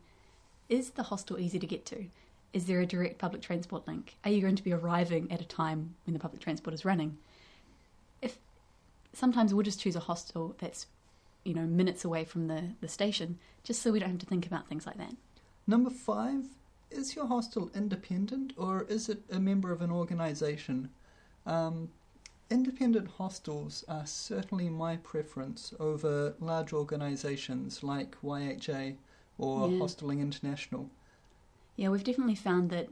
Is 0.69 0.91
the 0.91 1.05
hostel 1.05 1.39
easy 1.39 1.59
to 1.59 1.67
get 1.67 1.87
to? 1.87 2.07
Is 2.53 2.67
there 2.67 2.81
a 2.81 2.87
direct 2.87 3.19
public 3.19 3.43
transport 3.43 3.87
link? 3.87 4.17
Are 4.25 4.31
you 4.31 4.41
going 4.41 4.57
to 4.57 4.63
be 4.63 4.73
arriving 4.73 5.31
at 5.31 5.41
a 5.41 5.45
time 5.45 5.95
when 6.05 6.15
the 6.15 6.21
public 6.21 6.41
transport 6.41 6.75
is 6.75 6.85
running? 6.85 7.19
Sometimes 9.15 9.55
we'll 9.55 9.63
just 9.63 9.81
choose 9.81 9.97
a 9.97 10.01
hostel 10.01 10.57
that's, 10.59 10.87
you 11.45 11.55
know, 11.55 11.63
minutes 11.67 12.05
away 12.05 12.25
from 12.25 12.49
the, 12.49 12.71
the 12.81 12.89
station, 12.89 13.39
just 13.63 13.81
so 13.81 13.93
we 13.93 13.99
don't 13.99 14.11
have 14.11 14.19
to 14.19 14.27
think 14.27 14.47
about 14.47 14.69
things 14.69 14.87
like 14.87 14.99
that. 14.99 15.15
Number 15.67 15.91
five, 15.91 16.45
is 16.91 17.17
your 17.17 17.27
hostel 17.27 17.71
independent 17.75 18.53
or 18.57 18.83
is 18.89 19.09
it 19.09 19.23
a 19.31 19.41
member 19.41 19.73
of 19.73 19.81
an 19.83 19.91
organisation? 19.91 20.91
Um, 21.47 21.89
independent 22.51 23.09
hostels 23.19 23.85
are 23.89 24.07
certainly 24.07 24.69
my 24.69 24.97
preference 24.99 25.73
over 25.81 26.35
large 26.41 26.73
organisations 26.73 27.83
like 27.83 28.17
YHA 28.23 28.97
or 29.39 29.69
Yeah. 29.69 29.79
Hostelling 29.79 30.21
International. 30.21 30.91
Yeah, 31.77 31.89
we've 31.89 32.05
definitely 32.05 32.37
found 32.37 32.71
that 32.71 32.89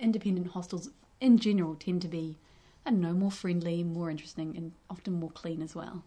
independent 0.00 0.48
hostels 0.48 0.90
in 1.20 1.38
general 1.38 1.74
tend 1.76 2.02
to 2.02 2.08
be, 2.08 2.36
I 2.86 2.90
don't 2.90 3.00
know, 3.00 3.12
more 3.12 3.32
friendly, 3.32 3.82
more 3.82 4.10
interesting, 4.10 4.56
and 4.56 4.72
often 4.88 5.14
more 5.14 5.30
clean 5.30 5.60
as 5.60 5.74
well. 5.74 6.04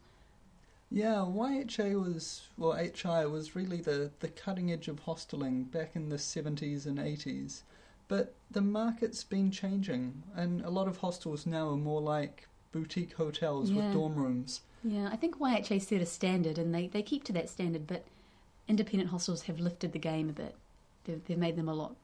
Yeah, 0.89 1.25
YHA 1.27 2.01
was, 2.03 2.47
well, 2.57 2.71
HI 2.73 3.25
was 3.25 3.55
really 3.55 3.81
the, 3.81 4.09
the 4.21 4.29
cutting 4.29 4.71
edge 4.71 4.87
of 4.87 5.03
hosteling 5.03 5.69
back 5.69 5.91
in 5.95 6.09
the 6.09 6.15
70s 6.15 6.85
and 6.87 6.97
80s. 6.97 7.61
But 8.07 8.33
the 8.49 8.61
market's 8.61 9.23
been 9.23 9.51
changing, 9.51 10.23
and 10.35 10.61
a 10.61 10.69
lot 10.69 10.87
of 10.87 10.97
hostels 10.97 11.45
now 11.45 11.69
are 11.69 11.77
more 11.77 12.01
like 12.01 12.47
boutique 12.71 13.13
hotels 13.13 13.69
Yeah. 13.69 13.83
with 13.83 13.93
dorm 13.93 14.15
rooms. 14.15 14.61
Yeah, 14.83 15.09
I 15.11 15.15
think 15.17 15.37
YHA 15.37 15.81
set 15.81 16.01
a 16.01 16.05
standard 16.05 16.57
and 16.57 16.73
they, 16.73 16.87
they 16.87 17.03
keep 17.03 17.23
to 17.25 17.33
that 17.33 17.49
standard, 17.49 17.85
but 17.85 18.05
independent 18.67 19.09
hostels 19.11 19.43
have 19.43 19.59
lifted 19.59 19.91
the 19.91 19.99
game 19.99 20.29
a 20.29 20.33
bit. 20.33 20.55
They've, 21.03 21.23
they've 21.25 21.37
made 21.37 21.55
them 21.57 21.67
a 21.69 21.73
lot 21.73 21.95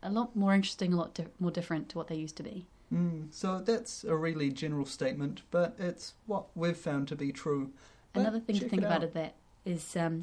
a 0.00 0.10
lot 0.10 0.36
more 0.36 0.54
interesting, 0.54 0.92
a 0.92 0.96
lot 0.96 1.14
di- 1.14 1.26
more 1.40 1.50
different 1.50 1.88
to 1.88 1.98
what 1.98 2.06
they 2.06 2.14
used 2.14 2.36
to 2.36 2.42
be. 2.44 2.66
Mm, 2.92 3.32
so 3.32 3.60
that's 3.60 4.04
a 4.04 4.16
really 4.16 4.50
general 4.50 4.86
statement, 4.86 5.42
but 5.50 5.74
it's 5.78 6.14
what 6.26 6.46
we've 6.54 6.76
found 6.76 7.08
to 7.08 7.16
be 7.16 7.32
true. 7.32 7.70
But 8.12 8.20
Another 8.20 8.40
thing 8.40 8.58
to 8.58 8.68
think 8.68 8.82
about 8.82 8.98
out. 8.98 9.04
it 9.04 9.14
that 9.14 9.34
is 9.64 9.96
um, 9.96 10.22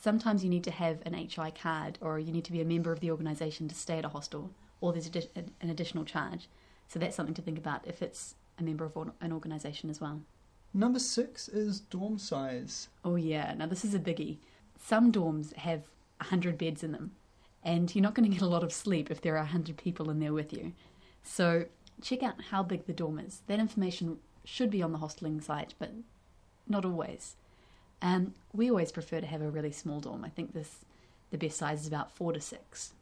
sometimes 0.00 0.42
you 0.42 0.50
need 0.50 0.64
to 0.64 0.70
have 0.70 1.00
an 1.04 1.14
HI 1.14 1.50
card 1.50 1.98
or 2.00 2.18
you 2.18 2.32
need 2.32 2.44
to 2.44 2.52
be 2.52 2.60
a 2.60 2.64
member 2.64 2.92
of 2.92 3.00
the 3.00 3.10
organisation 3.10 3.68
to 3.68 3.74
stay 3.74 3.98
at 3.98 4.04
a 4.04 4.08
hostel, 4.08 4.50
or 4.80 4.92
there's 4.92 5.10
an 5.36 5.70
additional 5.70 6.04
charge. 6.04 6.48
So 6.88 6.98
that's 6.98 7.16
something 7.16 7.34
to 7.34 7.42
think 7.42 7.58
about 7.58 7.86
if 7.86 8.00
it's 8.00 8.34
a 8.58 8.62
member 8.62 8.84
of 8.84 8.96
an 9.20 9.32
organisation 9.32 9.90
as 9.90 10.00
well. 10.00 10.22
Number 10.72 10.98
six 10.98 11.48
is 11.48 11.80
dorm 11.80 12.18
size. 12.18 12.88
Oh 13.04 13.16
yeah, 13.16 13.54
now 13.54 13.66
this 13.66 13.84
is 13.84 13.94
a 13.94 13.98
biggie. 13.98 14.38
Some 14.80 15.12
dorms 15.12 15.54
have 15.56 15.82
100 16.18 16.56
beds 16.56 16.82
in 16.82 16.92
them, 16.92 17.12
and 17.64 17.94
you're 17.94 18.02
not 18.02 18.14
going 18.14 18.28
to 18.30 18.34
get 18.34 18.42
a 18.42 18.48
lot 18.48 18.62
of 18.62 18.72
sleep 18.72 19.10
if 19.10 19.20
there 19.20 19.34
are 19.34 19.40
100 19.44 19.76
people 19.76 20.10
in 20.10 20.20
there 20.20 20.32
with 20.32 20.52
you. 20.52 20.72
So 21.22 21.66
check 22.02 22.22
out 22.22 22.42
how 22.50 22.62
big 22.62 22.86
the 22.86 22.92
dorm 22.92 23.18
is. 23.18 23.42
That 23.46 23.58
information 23.58 24.18
should 24.44 24.70
be 24.70 24.82
on 24.82 24.92
the 24.92 24.98
hosteling 24.98 25.42
site, 25.42 25.74
but 25.78 25.92
not 26.68 26.84
always. 26.84 27.36
Um, 28.00 28.34
we 28.52 28.70
always 28.70 28.92
prefer 28.92 29.20
to 29.20 29.26
have 29.26 29.42
a 29.42 29.50
really 29.50 29.72
small 29.72 30.00
dorm. 30.00 30.24
I 30.24 30.28
think 30.28 30.54
this 30.54 30.84
the 31.30 31.38
best 31.38 31.58
size 31.58 31.82
is 31.82 31.88
about 31.88 32.10
four 32.10 32.32
to 32.32 32.40
six. 32.40 32.92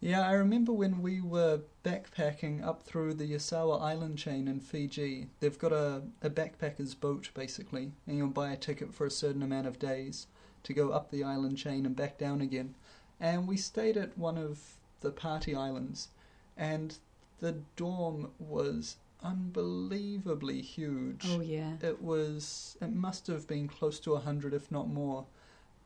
Yeah, 0.00 0.26
I 0.26 0.32
remember 0.32 0.72
when 0.72 1.00
we 1.00 1.22
were 1.22 1.60
backpacking 1.82 2.62
up 2.62 2.82
through 2.82 3.14
the 3.14 3.32
Yasawa 3.32 3.80
Island 3.80 4.18
chain 4.18 4.48
in 4.48 4.60
Fiji. 4.60 5.28
They've 5.40 5.58
got 5.58 5.72
a, 5.72 6.02
a 6.20 6.28
backpacker's 6.28 6.94
boat, 6.94 7.30
basically, 7.32 7.92
and 8.06 8.18
you'll 8.18 8.28
buy 8.28 8.50
a 8.50 8.56
ticket 8.56 8.92
for 8.92 9.06
a 9.06 9.10
certain 9.10 9.42
amount 9.42 9.66
of 9.66 9.78
days 9.78 10.26
to 10.64 10.74
go 10.74 10.90
up 10.90 11.10
the 11.10 11.24
island 11.24 11.56
chain 11.56 11.86
and 11.86 11.96
back 11.96 12.18
down 12.18 12.42
again. 12.42 12.74
And 13.18 13.48
we 13.48 13.56
stayed 13.56 13.96
at 13.96 14.18
one 14.18 14.36
of 14.36 14.76
the 15.00 15.10
party 15.10 15.54
islands, 15.54 16.08
and 16.54 16.98
the 17.40 17.56
dorm 17.76 18.30
was 18.38 18.96
unbelievably 19.22 20.60
huge. 20.60 21.24
Oh 21.28 21.40
yeah, 21.40 21.72
It 21.82 22.02
was. 22.02 22.76
It 22.80 22.92
must 22.94 23.26
have 23.28 23.46
been 23.46 23.68
close 23.68 23.98
to 24.00 24.14
a 24.14 24.20
hundred, 24.20 24.54
if 24.54 24.70
not 24.70 24.88
more. 24.88 25.24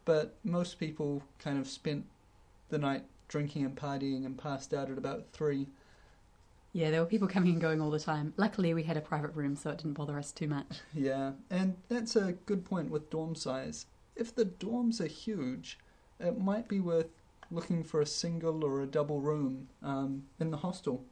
But 0.05 0.35
most 0.45 0.79
people 0.81 1.23
kind 1.39 1.59
of 1.59 1.69
spent 1.69 2.07
the 2.71 2.79
night 2.79 3.05
drinking 3.29 3.65
and 3.65 3.77
partying 3.77 4.25
and 4.25 4.39
passed 4.39 4.73
out 4.73 4.91
at 4.91 4.97
about 4.99 5.27
three. 5.33 5.69
yeah. 6.73 6.91
There 6.91 7.01
were 7.01 7.07
people 7.07 7.29
coming 7.29 7.53
and 7.53 7.61
going 7.61 7.81
all 7.81 7.91
the 7.91 7.99
time. 8.01 8.33
Luckily, 8.37 8.73
we 8.75 8.83
had 8.85 8.97
a 8.97 9.01
private 9.03 9.35
room, 9.35 9.55
so 9.57 9.71
it 9.71 9.79
didn't 9.79 9.95
bother 9.95 10.19
us 10.19 10.33
too 10.33 10.49
much. 10.49 10.81
Yeah, 10.95 11.33
and 11.51 11.77
that's 11.89 12.17
a 12.17 12.33
good 12.47 12.65
point 12.65 12.91
with 12.91 13.11
dorm 13.11 13.35
size. 13.35 13.87
If 14.17 14.35
the 14.35 14.47
dorms 14.47 15.01
are 15.01 15.07
huge, 15.07 15.79
it 16.19 16.39
might 16.41 16.69
be 16.69 16.81
worth 16.81 17.09
looking 17.51 17.85
for 17.85 18.01
a 18.01 18.07
single 18.07 18.65
or 18.65 18.81
a 18.83 18.87
double 18.87 19.21
room 19.21 19.69
um, 19.83 20.25
in 20.41 20.51
the 20.51 20.57
hostel. 20.59 21.05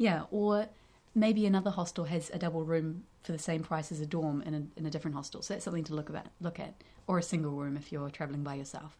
Yeah, 0.00 0.22
or 0.30 0.66
maybe 1.14 1.44
another 1.44 1.68
hostel 1.68 2.04
has 2.04 2.30
a 2.30 2.38
double 2.38 2.64
room 2.64 3.04
for 3.22 3.32
the 3.32 3.38
same 3.38 3.62
price 3.62 3.92
as 3.92 4.00
a 4.00 4.06
dorm 4.06 4.40
in 4.40 4.54
a, 4.54 4.80
in 4.80 4.86
a 4.86 4.90
different 4.90 5.14
hostel. 5.14 5.42
So 5.42 5.52
that's 5.52 5.62
something 5.66 5.84
to 5.84 5.94
look 5.94 6.08
about, 6.08 6.24
look 6.40 6.58
at, 6.58 6.72
or 7.06 7.18
a 7.18 7.22
single 7.22 7.52
room 7.52 7.76
if 7.76 7.92
you're 7.92 8.08
traveling 8.08 8.42
by 8.42 8.54
yourself. 8.54 8.96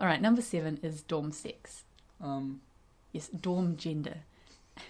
All 0.00 0.06
right, 0.06 0.22
number 0.22 0.40
seven 0.40 0.78
is 0.84 1.02
dorm 1.02 1.32
sex. 1.32 1.82
Um, 2.22 2.60
Yes, 3.12 3.28
dorm 3.28 3.76
gender. 3.76 4.18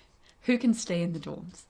Who 0.42 0.58
can 0.58 0.75
stay 0.75 1.00
in 1.00 1.14
the 1.14 1.20
dorms? 1.20 1.62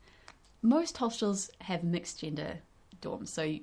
Most 0.62 0.96
hostels 0.96 1.50
have 1.60 1.84
mixed 1.84 2.20
gender 2.20 2.58
dorms, 3.00 3.28
so 3.28 3.58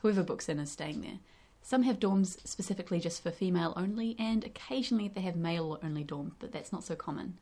whoever 0.00 0.24
books 0.24 0.48
in 0.48 0.58
is 0.58 0.72
staying 0.72 1.02
there. 1.02 1.18
Some 1.62 1.84
have 1.84 2.00
dorms 2.00 2.38
specifically 2.44 2.98
just 2.98 3.22
for 3.22 3.30
female 3.30 3.74
only, 3.76 4.16
and 4.18 4.42
occasionally 4.42 5.06
they 5.08 5.20
have 5.20 5.36
male 5.36 5.78
only 5.84 6.04
dorms, 6.04 6.32
but 6.40 6.50
that's 6.50 6.72
not 6.72 6.82
so 6.82 6.96
common. 6.96 7.36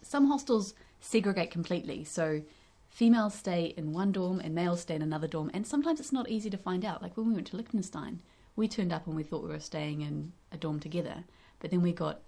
Some 0.00 0.28
hostels 0.28 0.72
segregate 1.02 1.50
completely, 1.50 2.04
so 2.04 2.42
females 2.88 3.34
stay 3.34 3.74
in 3.76 3.92
one 3.92 4.12
dorm 4.12 4.40
and 4.40 4.54
males 4.54 4.80
stay 4.82 4.94
in 4.94 5.02
another 5.02 5.26
dorm, 5.26 5.50
and 5.52 5.66
sometimes 5.66 6.00
it's 6.00 6.12
not 6.12 6.30
easy 6.30 6.48
to 6.48 6.56
find 6.56 6.84
out. 6.84 7.02
Like 7.02 7.16
when 7.16 7.28
we 7.28 7.34
went 7.34 7.48
to 7.48 7.56
Liechtenstein, 7.56 8.20
we 8.56 8.68
turned 8.68 8.92
up 8.92 9.06
and 9.06 9.16
we 9.16 9.22
thought 9.22 9.42
we 9.42 9.50
were 9.50 9.60
staying 9.60 10.00
in 10.00 10.32
a 10.52 10.56
dorm 10.56 10.80
together, 10.80 11.24
but 11.60 11.70
then 11.70 11.82
we 11.82 11.92
got 11.92 12.20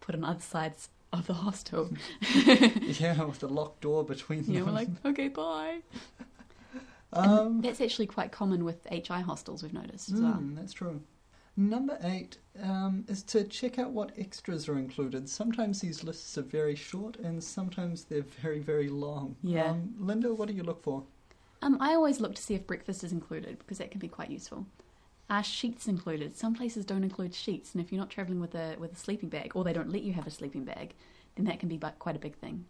put 0.00 0.14
on 0.14 0.24
other 0.24 0.40
sides 0.40 0.88
of 1.12 1.26
the 1.26 1.34
hostel. 1.34 1.90
yeah, 2.34 3.22
with 3.22 3.42
a 3.42 3.48
locked 3.48 3.82
door 3.82 4.04
between 4.04 4.44
them. 4.44 4.54
Yeah, 4.54 4.62
we're 4.62 4.72
like, 4.72 4.88
okay, 5.04 5.28
bye. 5.28 5.80
um, 7.12 7.60
that's 7.60 7.80
actually 7.80 8.06
quite 8.06 8.32
common 8.32 8.64
with 8.64 8.86
HI 8.90 9.20
hostels, 9.20 9.62
we've 9.62 9.74
noticed 9.74 10.10
as 10.12 10.20
well. 10.20 10.34
Mm, 10.34 10.56
that's 10.56 10.72
true. 10.72 11.00
Number 11.56 11.98
eight 12.02 12.38
um, 12.62 13.04
is 13.08 13.22
to 13.24 13.44
check 13.44 13.78
out 13.78 13.90
what 13.90 14.12
extras 14.16 14.68
are 14.68 14.78
included. 14.78 15.28
Sometimes 15.28 15.80
these 15.80 16.02
lists 16.04 16.38
are 16.38 16.42
very 16.42 16.74
short, 16.74 17.16
and 17.16 17.42
sometimes 17.42 18.04
they're 18.04 18.22
very, 18.22 18.60
very 18.60 18.88
long. 18.88 19.36
Yeah. 19.42 19.70
Um, 19.70 19.94
Linda, 19.98 20.32
what 20.32 20.48
do 20.48 20.54
you 20.54 20.62
look 20.62 20.82
for? 20.82 21.02
Um, 21.62 21.76
I 21.80 21.94
always 21.94 22.20
look 22.20 22.34
to 22.36 22.42
see 22.42 22.54
if 22.54 22.66
breakfast 22.66 23.04
is 23.04 23.12
included 23.12 23.58
because 23.58 23.78
that 23.78 23.90
can 23.90 24.00
be 24.00 24.08
quite 24.08 24.30
useful. 24.30 24.66
Are 25.28 25.44
sheets 25.44 25.86
included? 25.86 26.36
Some 26.36 26.54
places 26.54 26.84
don't 26.84 27.04
include 27.04 27.34
sheets, 27.34 27.74
and 27.74 27.84
if 27.84 27.92
you're 27.92 28.00
not 28.00 28.10
traveling 28.10 28.40
with 28.40 28.54
a 28.54 28.76
with 28.78 28.92
a 28.92 28.96
sleeping 28.96 29.28
bag, 29.28 29.52
or 29.54 29.62
they 29.62 29.72
don't 29.72 29.92
let 29.92 30.02
you 30.02 30.12
have 30.14 30.26
a 30.26 30.30
sleeping 30.30 30.64
bag, 30.64 30.94
then 31.36 31.44
that 31.44 31.60
can 31.60 31.68
be 31.68 31.78
quite 31.98 32.16
a 32.16 32.20
big 32.20 32.36
thing. 32.36 32.64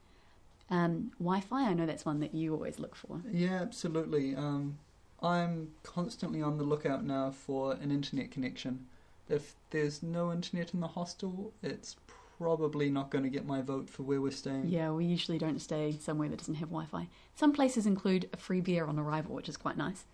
Um, 0.69 1.13
Wi-Fi, 1.19 1.69
I 1.69 1.75
know 1.75 1.87
that's 1.87 2.05
one 2.05 2.21
that 2.21 2.35
you 2.35 2.53
always 2.55 2.79
look 2.79 2.95
for. 2.95 3.23
Yeah, 3.31 3.61
absolutely. 3.61 4.37
Um, 4.37 4.79
I'm 5.23 5.73
constantly 5.83 6.43
on 6.43 6.57
the 6.59 6.65
lookout 6.65 7.05
now 7.05 7.31
for 7.31 7.73
an 7.75 7.91
internet 7.91 8.31
connection. 8.31 8.87
If 9.29 9.55
there's 9.71 10.03
no 10.03 10.33
internet 10.33 10.75
in 10.75 10.81
the 10.81 10.89
hostel, 10.89 11.53
it's 11.63 11.97
probably 12.39 12.91
not 12.91 13.11
going 13.11 13.25
to 13.25 13.31
get 13.31 13.47
my 13.47 13.61
vote 13.61 13.89
for 13.91 14.03
where 14.03 14.21
we're 14.21 14.31
staying. 14.33 14.69
Yeah, 14.69 14.91
we 14.93 15.05
usually 15.05 15.39
don't 15.39 15.61
stay 15.61 15.97
somewhere 16.01 16.29
that 16.31 16.39
doesn't 16.39 16.55
have 16.55 16.71
Wi-Fi. 16.71 17.07
Some 17.37 17.53
places 17.53 17.87
include 17.87 18.29
a 18.33 18.37
free 18.39 18.61
beer 18.61 18.87
on 18.87 18.99
arrival, 18.99 19.35
which 19.35 19.49
is 19.49 19.57
quite 19.57 19.77
nice. 19.77 20.05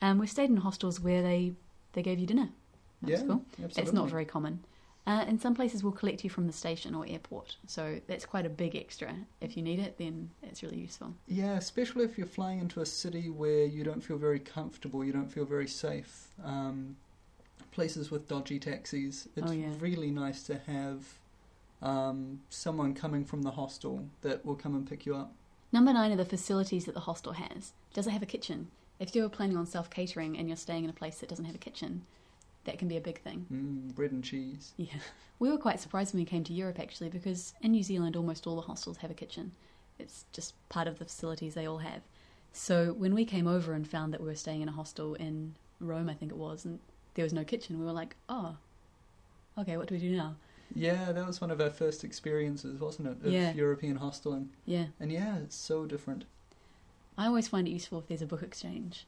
Um, 0.00 0.18
we've 0.18 0.30
stayed 0.30 0.50
in 0.50 0.58
hostels 0.58 1.00
where 1.00 1.22
they 1.22 1.52
they 1.92 2.02
gave 2.02 2.18
you 2.18 2.26
dinner. 2.26 2.48
That's 3.02 3.20
Yeah, 3.22 3.26
cool. 3.26 3.44
absolutely. 3.62 3.82
It's 3.82 3.92
not 3.92 4.08
very 4.10 4.24
common. 4.24 4.64
Uh, 5.08 5.24
and 5.26 5.40
some 5.40 5.54
places 5.54 5.82
will 5.82 5.90
collect 5.90 6.22
you 6.22 6.28
from 6.28 6.46
the 6.46 6.52
station 6.52 6.94
or 6.94 7.06
airport, 7.08 7.56
so 7.66 7.98
that's 8.08 8.26
quite 8.26 8.44
a 8.44 8.50
big 8.50 8.76
extra. 8.76 9.14
If 9.40 9.56
you 9.56 9.62
need 9.62 9.78
it, 9.78 9.96
then 9.96 10.28
it's 10.42 10.62
really 10.62 10.76
useful. 10.76 11.14
Yeah, 11.26 11.54
especially 11.56 12.04
if 12.04 12.18
you're 12.18 12.26
flying 12.26 12.58
into 12.58 12.82
a 12.82 12.86
city 12.86 13.30
where 13.30 13.64
you 13.64 13.84
don't 13.84 14.02
feel 14.02 14.18
very 14.18 14.38
comfortable, 14.38 15.02
you 15.02 15.12
don't 15.14 15.32
feel 15.32 15.46
very 15.46 15.66
safe. 15.66 16.28
Um, 16.44 16.96
places 17.70 18.10
with 18.10 18.28
dodgy 18.28 18.58
taxis, 18.58 19.28
it's 19.34 19.50
Oh, 19.50 19.54
yeah. 19.54 19.70
really 19.80 20.10
nice 20.10 20.42
to 20.42 20.58
have 20.66 21.06
um, 21.80 22.40
someone 22.50 22.92
coming 22.92 23.24
from 23.24 23.40
the 23.40 23.52
hostel 23.52 24.04
that 24.20 24.44
will 24.44 24.56
come 24.56 24.74
and 24.74 24.86
pick 24.86 25.06
you 25.06 25.16
up. 25.16 25.32
Number 25.72 25.94
nine 25.94 26.12
are 26.12 26.16
the 26.16 26.26
facilities 26.26 26.84
that 26.84 26.92
the 26.92 27.00
hostel 27.00 27.32
has. 27.32 27.72
Does 27.94 28.06
it 28.06 28.10
have 28.10 28.22
a 28.22 28.26
kitchen? 28.26 28.70
If 29.00 29.14
you're 29.14 29.30
planning 29.30 29.56
on 29.56 29.64
self 29.64 29.88
catering 29.88 30.36
and 30.36 30.48
you're 30.48 30.56
staying 30.58 30.84
in 30.84 30.90
a 30.90 30.92
place 30.92 31.20
that 31.20 31.30
doesn't 31.30 31.46
have 31.46 31.54
a 31.54 31.58
kitchen, 31.58 32.04
that 32.68 32.78
can 32.78 32.86
be 32.88 32.96
a 32.96 33.00
big 33.00 33.20
thing. 33.20 33.46
Mm, 33.52 33.94
bread 33.94 34.12
and 34.12 34.22
cheese. 34.22 34.72
Yeah. 34.76 34.86
We 35.38 35.50
were 35.50 35.56
quite 35.58 35.80
surprised 35.80 36.12
when 36.12 36.20
we 36.20 36.26
came 36.26 36.44
to 36.44 36.52
Europe 36.52 36.78
actually 36.78 37.08
because 37.10 37.54
in 37.62 37.72
New 37.72 37.82
Zealand 37.82 38.16
almost 38.16 38.46
all 38.46 38.56
the 38.56 38.62
hostels 38.62 38.98
have 38.98 39.10
a 39.10 39.14
kitchen. 39.14 39.52
It's 39.98 40.24
just 40.32 40.54
part 40.68 40.86
of 40.86 40.98
the 40.98 41.04
facilities 41.04 41.54
they 41.54 41.66
all 41.66 41.78
have. 41.78 42.02
So 42.52 42.92
when 42.92 43.14
we 43.14 43.24
came 43.24 43.46
over 43.46 43.72
and 43.72 43.86
found 43.86 44.12
that 44.12 44.20
we 44.20 44.26
were 44.26 44.34
staying 44.34 44.62
in 44.62 44.68
a 44.68 44.72
hostel 44.72 45.14
in 45.14 45.54
Rome, 45.80 46.08
I 46.08 46.14
think 46.14 46.32
it 46.32 46.38
was, 46.38 46.64
and 46.64 46.78
there 47.14 47.22
was 47.24 47.32
no 47.32 47.44
kitchen, 47.44 47.78
we 47.78 47.86
were 47.86 47.92
like, 47.92 48.16
oh, 48.28 48.56
okay, 49.58 49.76
what 49.76 49.86
do 49.88 49.94
we 49.94 50.00
do 50.00 50.16
now? 50.16 50.36
Yeah, 50.74 51.12
that 51.12 51.26
was 51.26 51.40
one 51.40 51.50
of 51.50 51.60
our 51.60 51.70
first 51.70 52.04
experiences, 52.04 52.80
wasn't 52.80 53.08
it? 53.08 53.26
Of 53.26 53.32
Yeah. 53.32 53.52
European 53.54 53.98
hosteling. 53.98 54.48
Yeah. 54.66 54.86
And 55.00 55.10
yeah, 55.10 55.38
it's 55.38 55.56
so 55.56 55.86
different. 55.86 56.24
I 57.16 57.26
always 57.26 57.48
find 57.48 57.66
it 57.66 57.72
useful 57.72 57.98
if 58.00 58.08
there's 58.08 58.22
a 58.22 58.26
book 58.26 58.42
exchange. 58.42 59.06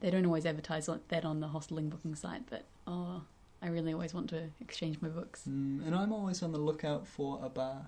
They 0.00 0.10
don't 0.10 0.24
always 0.26 0.46
advertise 0.46 0.88
that 1.08 1.24
on 1.24 1.40
the 1.40 1.48
hosteling 1.48 1.90
booking 1.90 2.14
site, 2.14 2.42
but 2.48 2.64
oh, 2.86 3.22
I 3.62 3.68
really 3.68 3.92
always 3.92 4.14
want 4.14 4.30
to 4.30 4.44
exchange 4.60 4.98
my 5.02 5.08
books. 5.08 5.42
Mm, 5.48 5.86
and 5.86 5.94
I'm 5.94 6.12
always 6.12 6.42
on 6.42 6.52
the 6.52 6.58
lookout 6.58 7.06
for 7.06 7.38
a 7.42 7.48
bar. 7.48 7.86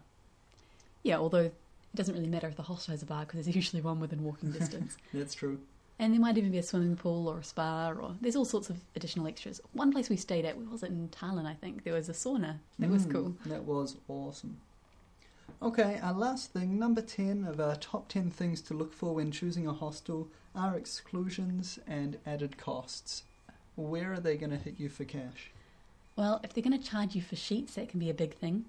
Yeah, 1.02 1.16
although 1.18 1.44
it 1.46 1.54
doesn't 1.94 2.14
really 2.14 2.26
matter 2.28 2.46
if 2.48 2.56
the 2.56 2.62
hostel 2.64 2.92
has 2.92 3.02
a 3.02 3.06
bar 3.06 3.24
because 3.24 3.44
there's 3.46 3.56
usually 3.62 3.82
one 3.82 3.98
within 4.00 4.22
walking 4.22 4.50
distance. 4.58 4.96
That's 5.14 5.34
true. 5.34 5.60
And 5.98 6.12
there 6.12 6.20
might 6.20 6.36
even 6.36 6.50
be 6.50 6.58
a 6.58 6.62
swimming 6.62 6.96
pool 6.96 7.28
or 7.28 7.38
a 7.38 7.44
spa, 7.44 7.90
or 7.92 8.16
there's 8.20 8.34
all 8.34 8.44
sorts 8.44 8.68
of 8.70 8.78
additional 8.96 9.26
extras. 9.28 9.60
One 9.72 9.92
place 9.92 10.08
we 10.10 10.16
stayed 10.16 10.44
at, 10.44 10.56
was 10.70 10.82
it 10.82 10.90
in 10.90 11.08
Thailand? 11.10 11.46
I 11.46 11.54
think 11.54 11.84
there 11.84 11.92
was 11.94 12.08
a 12.08 12.12
sauna. 12.12 12.58
That 12.78 12.90
was 12.90 13.06
Mm, 13.06 13.12
cool. 13.12 13.36
That 13.46 13.64
was 13.64 13.96
awesome. 14.08 14.56
Okay, 15.62 16.00
our 16.02 16.12
last 16.12 16.52
thing, 16.52 16.76
number 16.76 17.00
10 17.00 17.44
of 17.44 17.60
our 17.60 17.76
top 17.76 18.08
10 18.08 18.30
things 18.32 18.60
to 18.62 18.74
look 18.74 18.92
for 18.92 19.14
when 19.14 19.30
choosing 19.30 19.68
a 19.68 19.72
hostel 19.72 20.28
are 20.56 20.76
exclusions 20.76 21.78
and 21.86 22.18
added 22.26 22.58
costs. 22.58 23.22
Where 23.76 24.12
are 24.12 24.18
they 24.18 24.36
going 24.36 24.50
to 24.50 24.56
hit 24.56 24.80
you 24.80 24.88
for 24.88 25.04
cash? 25.04 25.52
Well, 26.16 26.40
if 26.42 26.52
they're 26.52 26.64
going 26.64 26.76
to 26.76 26.84
charge 26.84 27.14
you 27.14 27.22
for 27.22 27.36
sheets, 27.36 27.76
that 27.76 27.88
can 27.88 28.00
be 28.00 28.10
a 28.10 28.14
big 28.14 28.34
thing. 28.34 28.64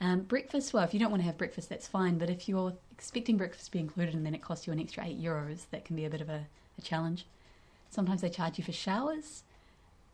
Um, 0.00 0.20
breakfast, 0.20 0.72
well, 0.72 0.84
if 0.84 0.94
you 0.94 1.00
don't 1.00 1.10
want 1.10 1.20
to 1.20 1.26
have 1.26 1.36
breakfast, 1.36 1.68
that's 1.68 1.88
fine. 1.88 2.16
But 2.16 2.30
if 2.30 2.48
you're 2.48 2.74
expecting 2.92 3.36
breakfast 3.36 3.66
to 3.66 3.72
be 3.72 3.80
included 3.80 4.14
and 4.14 4.24
then 4.24 4.34
it 4.34 4.40
costs 4.40 4.68
you 4.68 4.72
an 4.72 4.78
extra 4.78 5.04
eight 5.04 5.20
euros, 5.20 5.66
that 5.72 5.84
can 5.84 5.96
be 5.96 6.04
a 6.04 6.10
bit 6.10 6.20
of 6.20 6.28
a, 6.28 6.46
a 6.78 6.80
challenge. 6.80 7.26
Sometimes 7.90 8.20
they 8.20 8.30
charge 8.30 8.56
you 8.56 8.62
for 8.62 8.70
showers. 8.70 9.42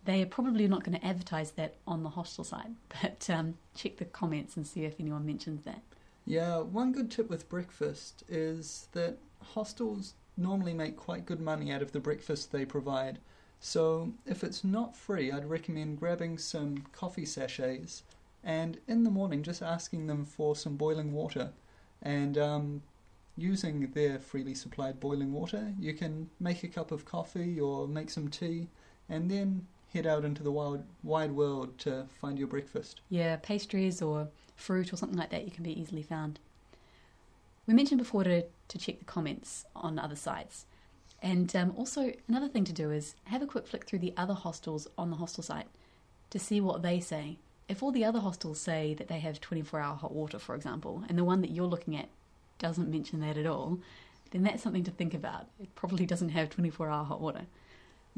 They 0.07 0.23
are 0.23 0.27
probably 0.27 0.67
not 0.67 0.83
going 0.83 0.99
to 0.99 1.07
advertise 1.07 1.51
that 1.53 1.75
on 1.87 2.05
the 2.05 2.09
hostel 2.09 2.43
side, 2.43 2.75
but 3.03 3.29
um, 3.29 3.59
check 3.75 3.99
the 3.99 4.07
comments 4.07 4.57
and 4.57 4.67
see 4.67 4.87
if 4.87 4.95
anyone 4.99 5.27
mentions 5.27 5.65
that. 5.65 5.83
Yeah, 6.25 6.61
one 6.61 6.93
good 6.93 7.11
tip 7.11 7.29
with 7.29 7.49
breakfast 7.49 8.23
is 8.29 8.89
that 8.93 9.19
hostels 9.41 10.15
normally 10.37 10.73
make 10.75 10.97
quite 10.97 11.27
good 11.27 11.41
money 11.41 11.73
out 11.73 11.83
of 11.83 11.93
the 11.93 12.01
breakfast 12.01 12.53
they 12.53 12.65
provide. 12.65 13.19
So, 13.61 14.13
if 14.27 14.43
it's 14.43 14.65
not 14.65 14.97
free, 14.97 15.31
I'd 15.31 15.49
recommend 15.49 15.99
grabbing 15.99 16.39
some 16.39 16.79
coffee 16.93 17.27
sachets 17.27 18.03
and 18.43 18.79
in 18.89 19.05
the 19.05 19.11
morning 19.11 19.43
just 19.43 19.63
asking 19.63 20.07
them 20.07 20.25
for 20.25 20.57
some 20.57 20.77
boiling 20.77 21.13
water. 21.13 21.53
And 22.03 22.37
um, 22.39 22.83
using 23.37 23.91
their 23.93 24.19
freely 24.19 24.55
supplied 24.55 24.99
boiling 25.01 25.33
water, 25.33 25.73
you 25.79 25.95
can 25.95 26.31
make 26.41 26.65
a 26.65 26.69
cup 26.69 26.91
of 26.91 27.05
coffee 27.05 27.61
or 27.61 27.87
make 27.87 28.11
some 28.11 28.29
tea 28.29 28.69
and 29.09 29.31
then 29.31 29.67
head 29.93 30.07
out 30.07 30.25
into 30.25 30.43
the 30.43 30.51
wild, 30.51 30.85
wide 31.03 31.33
world 31.33 31.79
to 31.79 32.07
find 32.21 32.39
your 32.39 32.49
breakfast. 32.49 33.01
Yeah, 33.09 33.37
pastries 33.37 34.01
or 34.01 34.29
fruit 34.57 34.93
or 34.93 34.97
something 34.97 35.19
like 35.19 35.31
that 35.31 35.45
you 35.45 35.51
can 35.51 35.65
be 35.65 35.79
easily 35.79 36.03
found. 36.03 36.39
We 37.67 37.75
mentioned 37.75 37.99
before 37.99 38.25
to, 38.25 38.45
to 38.69 38.79
check 38.79 38.99
the 38.99 39.05
comments 39.05 39.65
on 39.77 39.99
other 39.99 40.17
sites. 40.17 40.67
And 41.23 41.55
um, 41.55 41.73
also, 41.77 42.13
another 42.29 42.49
thing 42.49 42.65
to 42.65 42.73
do 42.73 42.91
is 42.91 43.15
have 43.25 43.43
a 43.43 43.47
quick 43.47 43.69
flick 43.69 43.85
through 43.85 44.01
the 44.01 44.15
other 44.17 44.35
hostels 44.35 44.89
on 44.99 45.11
the 45.11 45.17
hostel 45.17 45.45
site 45.45 45.69
to 46.31 46.39
see 46.39 46.61
what 46.61 46.83
they 46.83 46.99
say. 46.99 47.39
If 47.69 47.83
all 47.83 47.93
the 47.93 48.05
other 48.05 48.19
hostels 48.19 48.61
say 48.61 48.95
that 48.95 49.07
they 49.09 49.21
have 49.21 49.41
24 49.41 49.79
hour 49.79 49.95
hot 49.95 50.13
water, 50.13 50.39
for 50.39 50.57
example, 50.57 51.05
and 51.09 51.17
the 51.17 51.25
one 51.25 51.41
that 51.43 51.53
you're 51.53 51.67
looking 51.67 51.97
at 51.97 52.09
doesn't 52.59 52.91
mention 52.91 53.21
that 53.21 53.37
at 53.37 53.47
all, 53.47 53.79
then 54.33 54.43
that's 54.43 54.63
something 54.63 54.85
to 54.85 54.91
think 54.91 55.15
about. 55.15 55.47
It 55.61 55.75
probably 55.75 56.07
doesn't 56.07 56.31
have 56.31 56.51
24 56.51 56.89
hour 56.89 57.05
hot 57.05 57.21
water. 57.21 57.47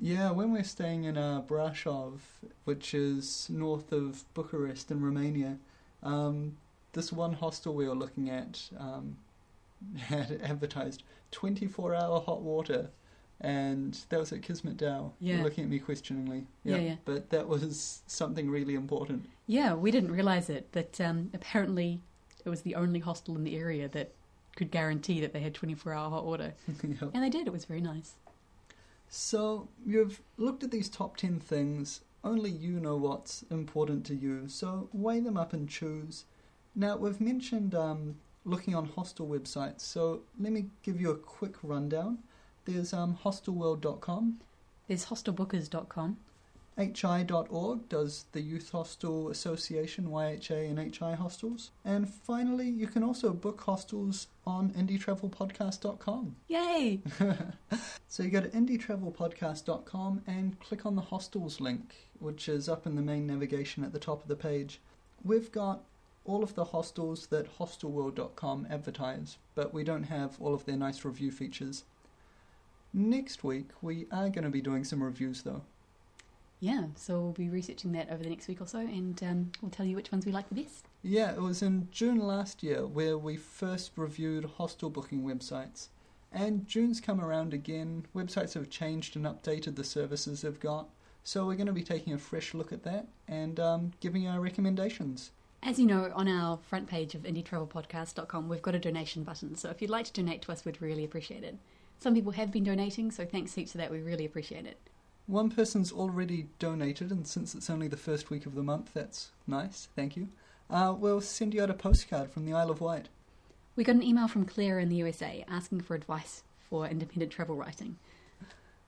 Yeah, 0.01 0.31
when 0.33 0.53
we're 0.53 0.65
staying 0.65 1.05
in 1.05 1.17
uh, 1.17 1.43
Brasov, 1.47 2.19
which 2.65 2.95
is 2.95 3.49
north 3.49 3.93
of 3.93 4.25
Bucharest 4.35 4.91
in 4.91 5.01
Romania, 5.01 5.59
um, 6.03 6.57
this 6.93 7.13
one 7.13 7.33
hostel 7.35 7.75
we 7.75 7.89
were 7.89 7.95
looking 7.95 8.29
at 8.31 8.63
um, 8.79 9.17
had 9.99 10.41
advertised 10.43 11.03
24 11.31 11.95
hour 11.95 12.21
hot 12.21 12.43
water. 12.43 12.91
And 13.41 13.99
that 14.09 14.21
was 14.21 14.33
at 14.33 14.43
Kismet 14.43 14.77
Dao. 14.77 15.11
Yeah. 15.21 15.35
You're 15.35 15.45
looking 15.45 15.65
at 15.65 15.71
me 15.71 15.79
questioningly. 15.79 16.47
Yeah, 16.63 16.77
yeah. 16.77 16.95
But 17.05 17.31
that 17.31 17.49
was 17.49 18.03
something 18.07 18.49
really 18.49 18.75
important. 18.75 19.27
Yeah, 19.47 19.75
we 19.75 19.91
didn't 19.91 20.13
realize 20.13 20.49
it, 20.49 20.69
but 20.73 21.01
um, 21.01 21.31
apparently 21.35 22.01
it 22.45 22.49
was 22.49 22.63
the 22.63 22.75
only 22.77 23.01
hostel 23.01 23.35
in 23.37 23.45
the 23.45 23.57
area 23.57 23.89
that 23.89 24.13
could 24.57 24.71
guarantee 24.71 25.21
that 25.21 25.33
they 25.33 25.41
had 25.41 25.53
24 25.53 25.93
hour 25.93 26.11
hot 26.11 26.25
water. 26.25 26.55
Yep. 26.83 27.11
And 27.13 27.23
they 27.23 27.31
did, 27.31 27.47
it 27.47 27.53
was 27.53 27.65
very 27.65 27.81
nice. 27.81 28.15
So, 29.17 29.69
you've 29.87 30.21
looked 30.39 30.65
at 30.65 30.73
these 30.73 30.89
top 30.89 31.17
10 31.17 31.39
things. 31.39 32.01
Only 32.25 32.51
you 32.51 32.81
know 32.81 32.97
what's 32.97 33.45
important 33.49 34.05
to 34.07 34.15
you. 34.17 34.49
So, 34.49 34.89
weigh 34.93 35.21
them 35.21 35.37
up 35.37 35.53
and 35.53 35.69
choose. 35.69 36.25
Now, 36.75 36.97
we've 36.97 37.21
mentioned 37.21 37.77
um, 37.77 38.17
looking 38.45 38.75
on 38.75 38.87
hostel 38.87 39.29
websites. 39.29 39.83
So, 39.83 40.23
let 40.41 40.53
me 40.53 40.67
give 40.83 41.01
you 41.01 41.13
a 41.13 41.17
quick 41.17 41.55
rundown. 41.63 42.25
There's 42.65 42.93
um, 42.93 43.17
hostelworld.com, 43.23 44.41
There's 44.89 45.07
hostelbookers.com. 45.07 46.17
hi.org 46.77 47.89
does 47.89 48.25
the 48.33 48.41
Youth 48.41 48.71
Hostel 48.71 49.29
Association, 49.29 50.07
YHA, 50.09 50.71
and 50.71 50.95
HI 50.95 51.15
hostels. 51.15 51.71
And 51.85 52.09
finally, 52.09 52.69
you 52.69 52.87
can 52.87 53.03
also 53.03 53.33
book 53.33 53.61
hostels 53.61 54.27
on 54.47 54.71
indietravelpodcast.com. 54.71 56.37
Yay! 56.49 57.01
So 58.15 58.23
you 58.23 58.31
go 58.31 58.41
to 58.41 58.49
indietravelpodcast.com 58.49 60.23
and 60.29 60.61
click 60.61 60.87
on 60.87 60.95
the 60.95 61.03
hostels 61.03 61.61
link, 61.61 61.97
which 62.21 62.49
is 62.49 62.69
up 62.69 62.87
in 62.87 62.95
the 62.95 63.03
main 63.03 63.27
navigation 63.27 63.83
at 63.83 63.93
the 63.93 63.99
top 63.99 64.23
of 64.23 64.29
the 64.29 64.37
page. 64.37 64.81
We've 65.25 65.51
got 65.51 65.83
all 66.25 66.45
of 66.45 66.55
the 66.55 66.67
hostels 66.67 67.27
that 67.27 67.59
hostelworld.com 67.59 68.69
advertise, 68.71 69.39
but 69.57 69.75
we 69.75 69.83
don't 69.83 70.05
have 70.05 70.41
all 70.41 70.55
of 70.55 70.65
their 70.65 70.77
nice 70.77 71.05
review 71.05 71.33
features. 71.33 71.83
Next 72.93 73.43
week, 73.43 73.71
we 73.83 74.07
are 74.13 74.29
going 74.29 74.45
to 74.45 74.49
be 74.49 74.63
doing 74.63 74.85
some 74.85 75.03
reviews 75.03 75.43
though. 75.43 75.63
Yeah, 76.61 76.85
so 76.95 77.21
we'll 77.21 77.33
be 77.33 77.49
researching 77.49 77.93
that 77.93 78.11
over 78.11 78.23
the 78.23 78.31
next 78.31 78.49
week 78.49 78.61
or 78.61 78.67
so, 78.67 78.79
and 78.79 79.23
um, 79.23 79.53
we'll 79.61 79.71
tell 79.71 79.85
you 79.85 79.97
which 79.97 80.11
ones 80.11 80.25
we 80.25 80.33
like 80.33 80.49
the 80.49 80.55
best. 80.55 80.87
Yeah, 81.03 81.33
it 81.33 81.43
was 81.43 81.63
in 81.63 81.89
June 81.91 82.19
last 82.19 82.63
year 82.63 82.87
where 82.87 83.19
we 83.19 83.37
first 83.37 83.93
reviewed 83.97 84.45
hostel 84.45 84.89
booking 84.89 85.23
websites. 85.23 85.89
And 86.33 86.67
June's 86.67 87.01
come 87.01 87.21
around 87.21 87.55
again. 87.55 88.07
Websites 88.15 88.55
have 88.55 88.71
changed 88.71 89.15
and 89.15 89.25
updated 89.25 89.77
the 89.77 89.85
services 89.85 90.43
they've 90.43 90.59
got. 90.59 90.89
So 91.23 91.47
we're 91.47 91.55
going 91.55 91.69
to 91.69 91.73
be 91.73 91.83
taking 91.83 92.13
a 92.13 92.19
fresh 92.19 92.55
look 92.55 92.73
at 92.73 92.83
that 92.83 93.07
and 93.29 93.61
um, 93.61 93.93
giving 94.01 94.27
our 94.27 94.41
recommendations. 94.41 95.31
As 95.63 95.79
you 95.79 95.87
know, 95.87 96.13
on 96.15 96.29
our 96.29 96.59
front 96.59 96.89
page 96.89 97.15
of 97.15 97.23
indietravelpodcast.com, 97.23 98.49
we've 98.49 98.61
got 98.61 98.75
a 98.75 98.79
donation 98.79 99.23
button. 99.23 99.55
So 99.55 99.71
if 99.71 99.81
you'd 99.81 99.91
like 99.91 100.07
to 100.07 100.13
donate 100.13 100.43
to 100.43 100.53
us, 100.53 100.65
we'd 100.65 100.83
really 100.83 101.05
appreciate 101.05 101.45
it. 101.45 101.57
Some 102.01 102.15
people 102.15 102.33
have 102.33 102.51
been 102.51 102.65
donating, 102.65 103.11
so 103.11 103.25
thanks 103.25 103.55
heaps 103.55 103.73
for 103.73 103.79
that. 103.79 103.91
We 103.91 104.01
really 104.01 104.27
appreciate 104.27 104.67
it. 104.67 104.79
One 105.27 105.51
person's 105.51 105.93
already 105.93 106.49
donated, 106.59 107.11
and 107.11 107.27
since 107.27 107.55
it's 107.55 107.71
only 107.71 107.89
the 107.89 107.97
first 107.97 108.31
week 108.31 108.47
of 108.47 108.55
the 108.55 108.63
month, 108.63 108.91
that's 108.93 109.31
nice. 109.47 109.89
Thank 109.97 110.17
you. 110.17 110.29
Uh, 110.69 110.95
we'll 110.97 111.21
send 111.21 111.55
you 111.55 111.63
out 111.63 111.71
a 111.71 111.75
postcard 111.75 112.31
from 112.31 112.45
the 112.45 112.53
Isle 112.53 112.71
of 112.71 112.81
Wight. 112.81 113.09
We 113.77 113.85
got 113.85 113.97
an 113.97 114.03
email 114.03 114.29
from 114.29 114.45
Claire 114.45 114.79
in 114.79 114.89
the 114.89 114.97
USA 114.97 115.45
asking 115.49 115.81
for 115.81 115.95
advice 115.95 116.43
for 116.69 116.87
independent 116.87 117.33
travel 117.33 117.57
writing. 117.57 117.97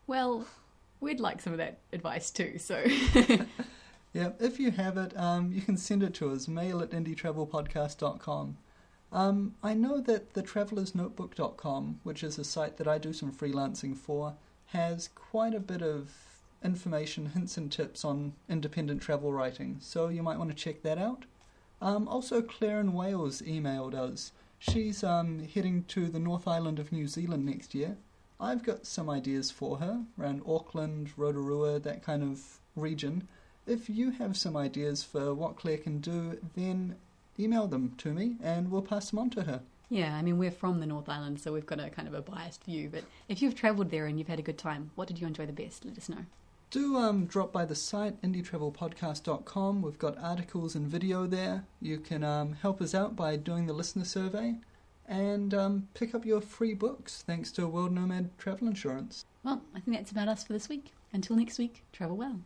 Well, 0.06 0.46
we'd 1.00 1.20
like 1.20 1.40
some 1.40 1.52
of 1.52 1.58
that 1.58 1.78
advice 1.92 2.30
too, 2.30 2.58
so 2.58 2.84
Yeah, 4.16 4.30
if 4.40 4.58
you 4.58 4.70
have 4.70 4.96
it, 4.96 5.14
um, 5.14 5.52
you 5.52 5.60
can 5.60 5.76
send 5.76 6.02
it 6.02 6.14
to 6.14 6.30
us, 6.30 6.48
mail 6.48 6.80
at 6.80 6.88
indietravelpodcast.com. 6.88 8.56
Um, 9.12 9.54
I 9.62 9.74
know 9.74 10.00
that 10.00 10.32
the 10.32 10.42
travelersnotebook.com, 10.42 12.00
which 12.02 12.24
is 12.24 12.38
a 12.38 12.44
site 12.44 12.78
that 12.78 12.88
I 12.88 12.96
do 12.96 13.12
some 13.12 13.30
freelancing 13.30 13.94
for, 13.94 14.34
has 14.66 15.08
quite 15.14 15.54
a 15.54 15.60
bit 15.60 15.82
of 15.82 16.12
information, 16.62 17.26
hints 17.26 17.56
and 17.56 17.70
tips 17.70 18.04
on 18.04 18.34
independent 18.48 19.02
travel 19.02 19.32
writing, 19.32 19.76
so 19.80 20.08
you 20.08 20.22
might 20.22 20.38
want 20.38 20.50
to 20.50 20.56
check 20.56 20.82
that 20.82 20.98
out. 20.98 21.24
Um, 21.80 22.08
also, 22.08 22.42
Claire 22.42 22.80
in 22.80 22.92
Wales 22.92 23.42
emailed 23.42 23.94
us. 23.94 24.32
She's 24.58 25.04
um, 25.04 25.46
heading 25.54 25.84
to 25.88 26.08
the 26.08 26.18
North 26.18 26.48
Island 26.48 26.78
of 26.78 26.92
New 26.92 27.06
Zealand 27.06 27.44
next 27.44 27.74
year. 27.74 27.96
I've 28.40 28.62
got 28.62 28.86
some 28.86 29.08
ideas 29.08 29.50
for 29.50 29.78
her 29.78 30.04
around 30.18 30.42
Auckland, 30.46 31.10
Rotorua, 31.16 31.78
that 31.80 32.02
kind 32.02 32.22
of 32.22 32.58
region. 32.74 33.28
If 33.66 33.88
you 33.88 34.10
have 34.12 34.36
some 34.36 34.56
ideas 34.56 35.02
for 35.02 35.34
what 35.34 35.56
Claire 35.56 35.78
can 35.78 36.00
do, 36.00 36.38
then 36.54 36.96
email 37.38 37.66
them 37.66 37.94
to 37.98 38.12
me 38.12 38.36
and 38.42 38.70
we'll 38.70 38.82
pass 38.82 39.10
them 39.10 39.18
on 39.18 39.30
to 39.30 39.42
her. 39.42 39.62
Yeah, 39.88 40.16
I 40.16 40.22
mean, 40.22 40.38
we're 40.38 40.50
from 40.50 40.80
the 40.80 40.86
North 40.86 41.08
Island, 41.08 41.40
so 41.40 41.52
we've 41.52 41.66
got 41.66 41.80
a 41.80 41.90
kind 41.90 42.08
of 42.08 42.14
a 42.14 42.22
biased 42.22 42.64
view. 42.64 42.88
But 42.90 43.04
if 43.28 43.40
you've 43.40 43.54
travelled 43.54 43.90
there 43.90 44.06
and 44.06 44.18
you've 44.18 44.28
had 44.28 44.38
a 44.38 44.42
good 44.42 44.58
time, 44.58 44.90
what 44.94 45.08
did 45.08 45.20
you 45.20 45.26
enjoy 45.26 45.46
the 45.46 45.52
best? 45.52 45.84
Let 45.84 45.96
us 45.96 46.08
know. 46.08 46.26
Do 46.70 46.96
um, 46.96 47.26
drop 47.26 47.52
by 47.52 47.64
the 47.64 47.76
site, 47.76 48.20
indietravelpodcast.com. 48.22 49.82
We've 49.82 49.98
got 49.98 50.18
articles 50.18 50.74
and 50.74 50.86
video 50.86 51.26
there. 51.26 51.64
You 51.80 51.98
can 51.98 52.24
um, 52.24 52.54
help 52.54 52.80
us 52.80 52.94
out 52.94 53.14
by 53.14 53.36
doing 53.36 53.66
the 53.66 53.72
listener 53.72 54.04
survey 54.04 54.56
and 55.08 55.54
um, 55.54 55.88
pick 55.94 56.14
up 56.14 56.26
your 56.26 56.40
free 56.40 56.74
books 56.74 57.22
thanks 57.22 57.52
to 57.52 57.68
World 57.68 57.92
Nomad 57.92 58.36
Travel 58.38 58.66
Insurance. 58.66 59.24
Well, 59.44 59.62
I 59.74 59.80
think 59.80 59.96
that's 59.96 60.10
about 60.10 60.26
us 60.26 60.42
for 60.42 60.52
this 60.52 60.68
week. 60.68 60.92
Until 61.12 61.36
next 61.36 61.58
week, 61.58 61.84
travel 61.92 62.16
well. 62.16 62.40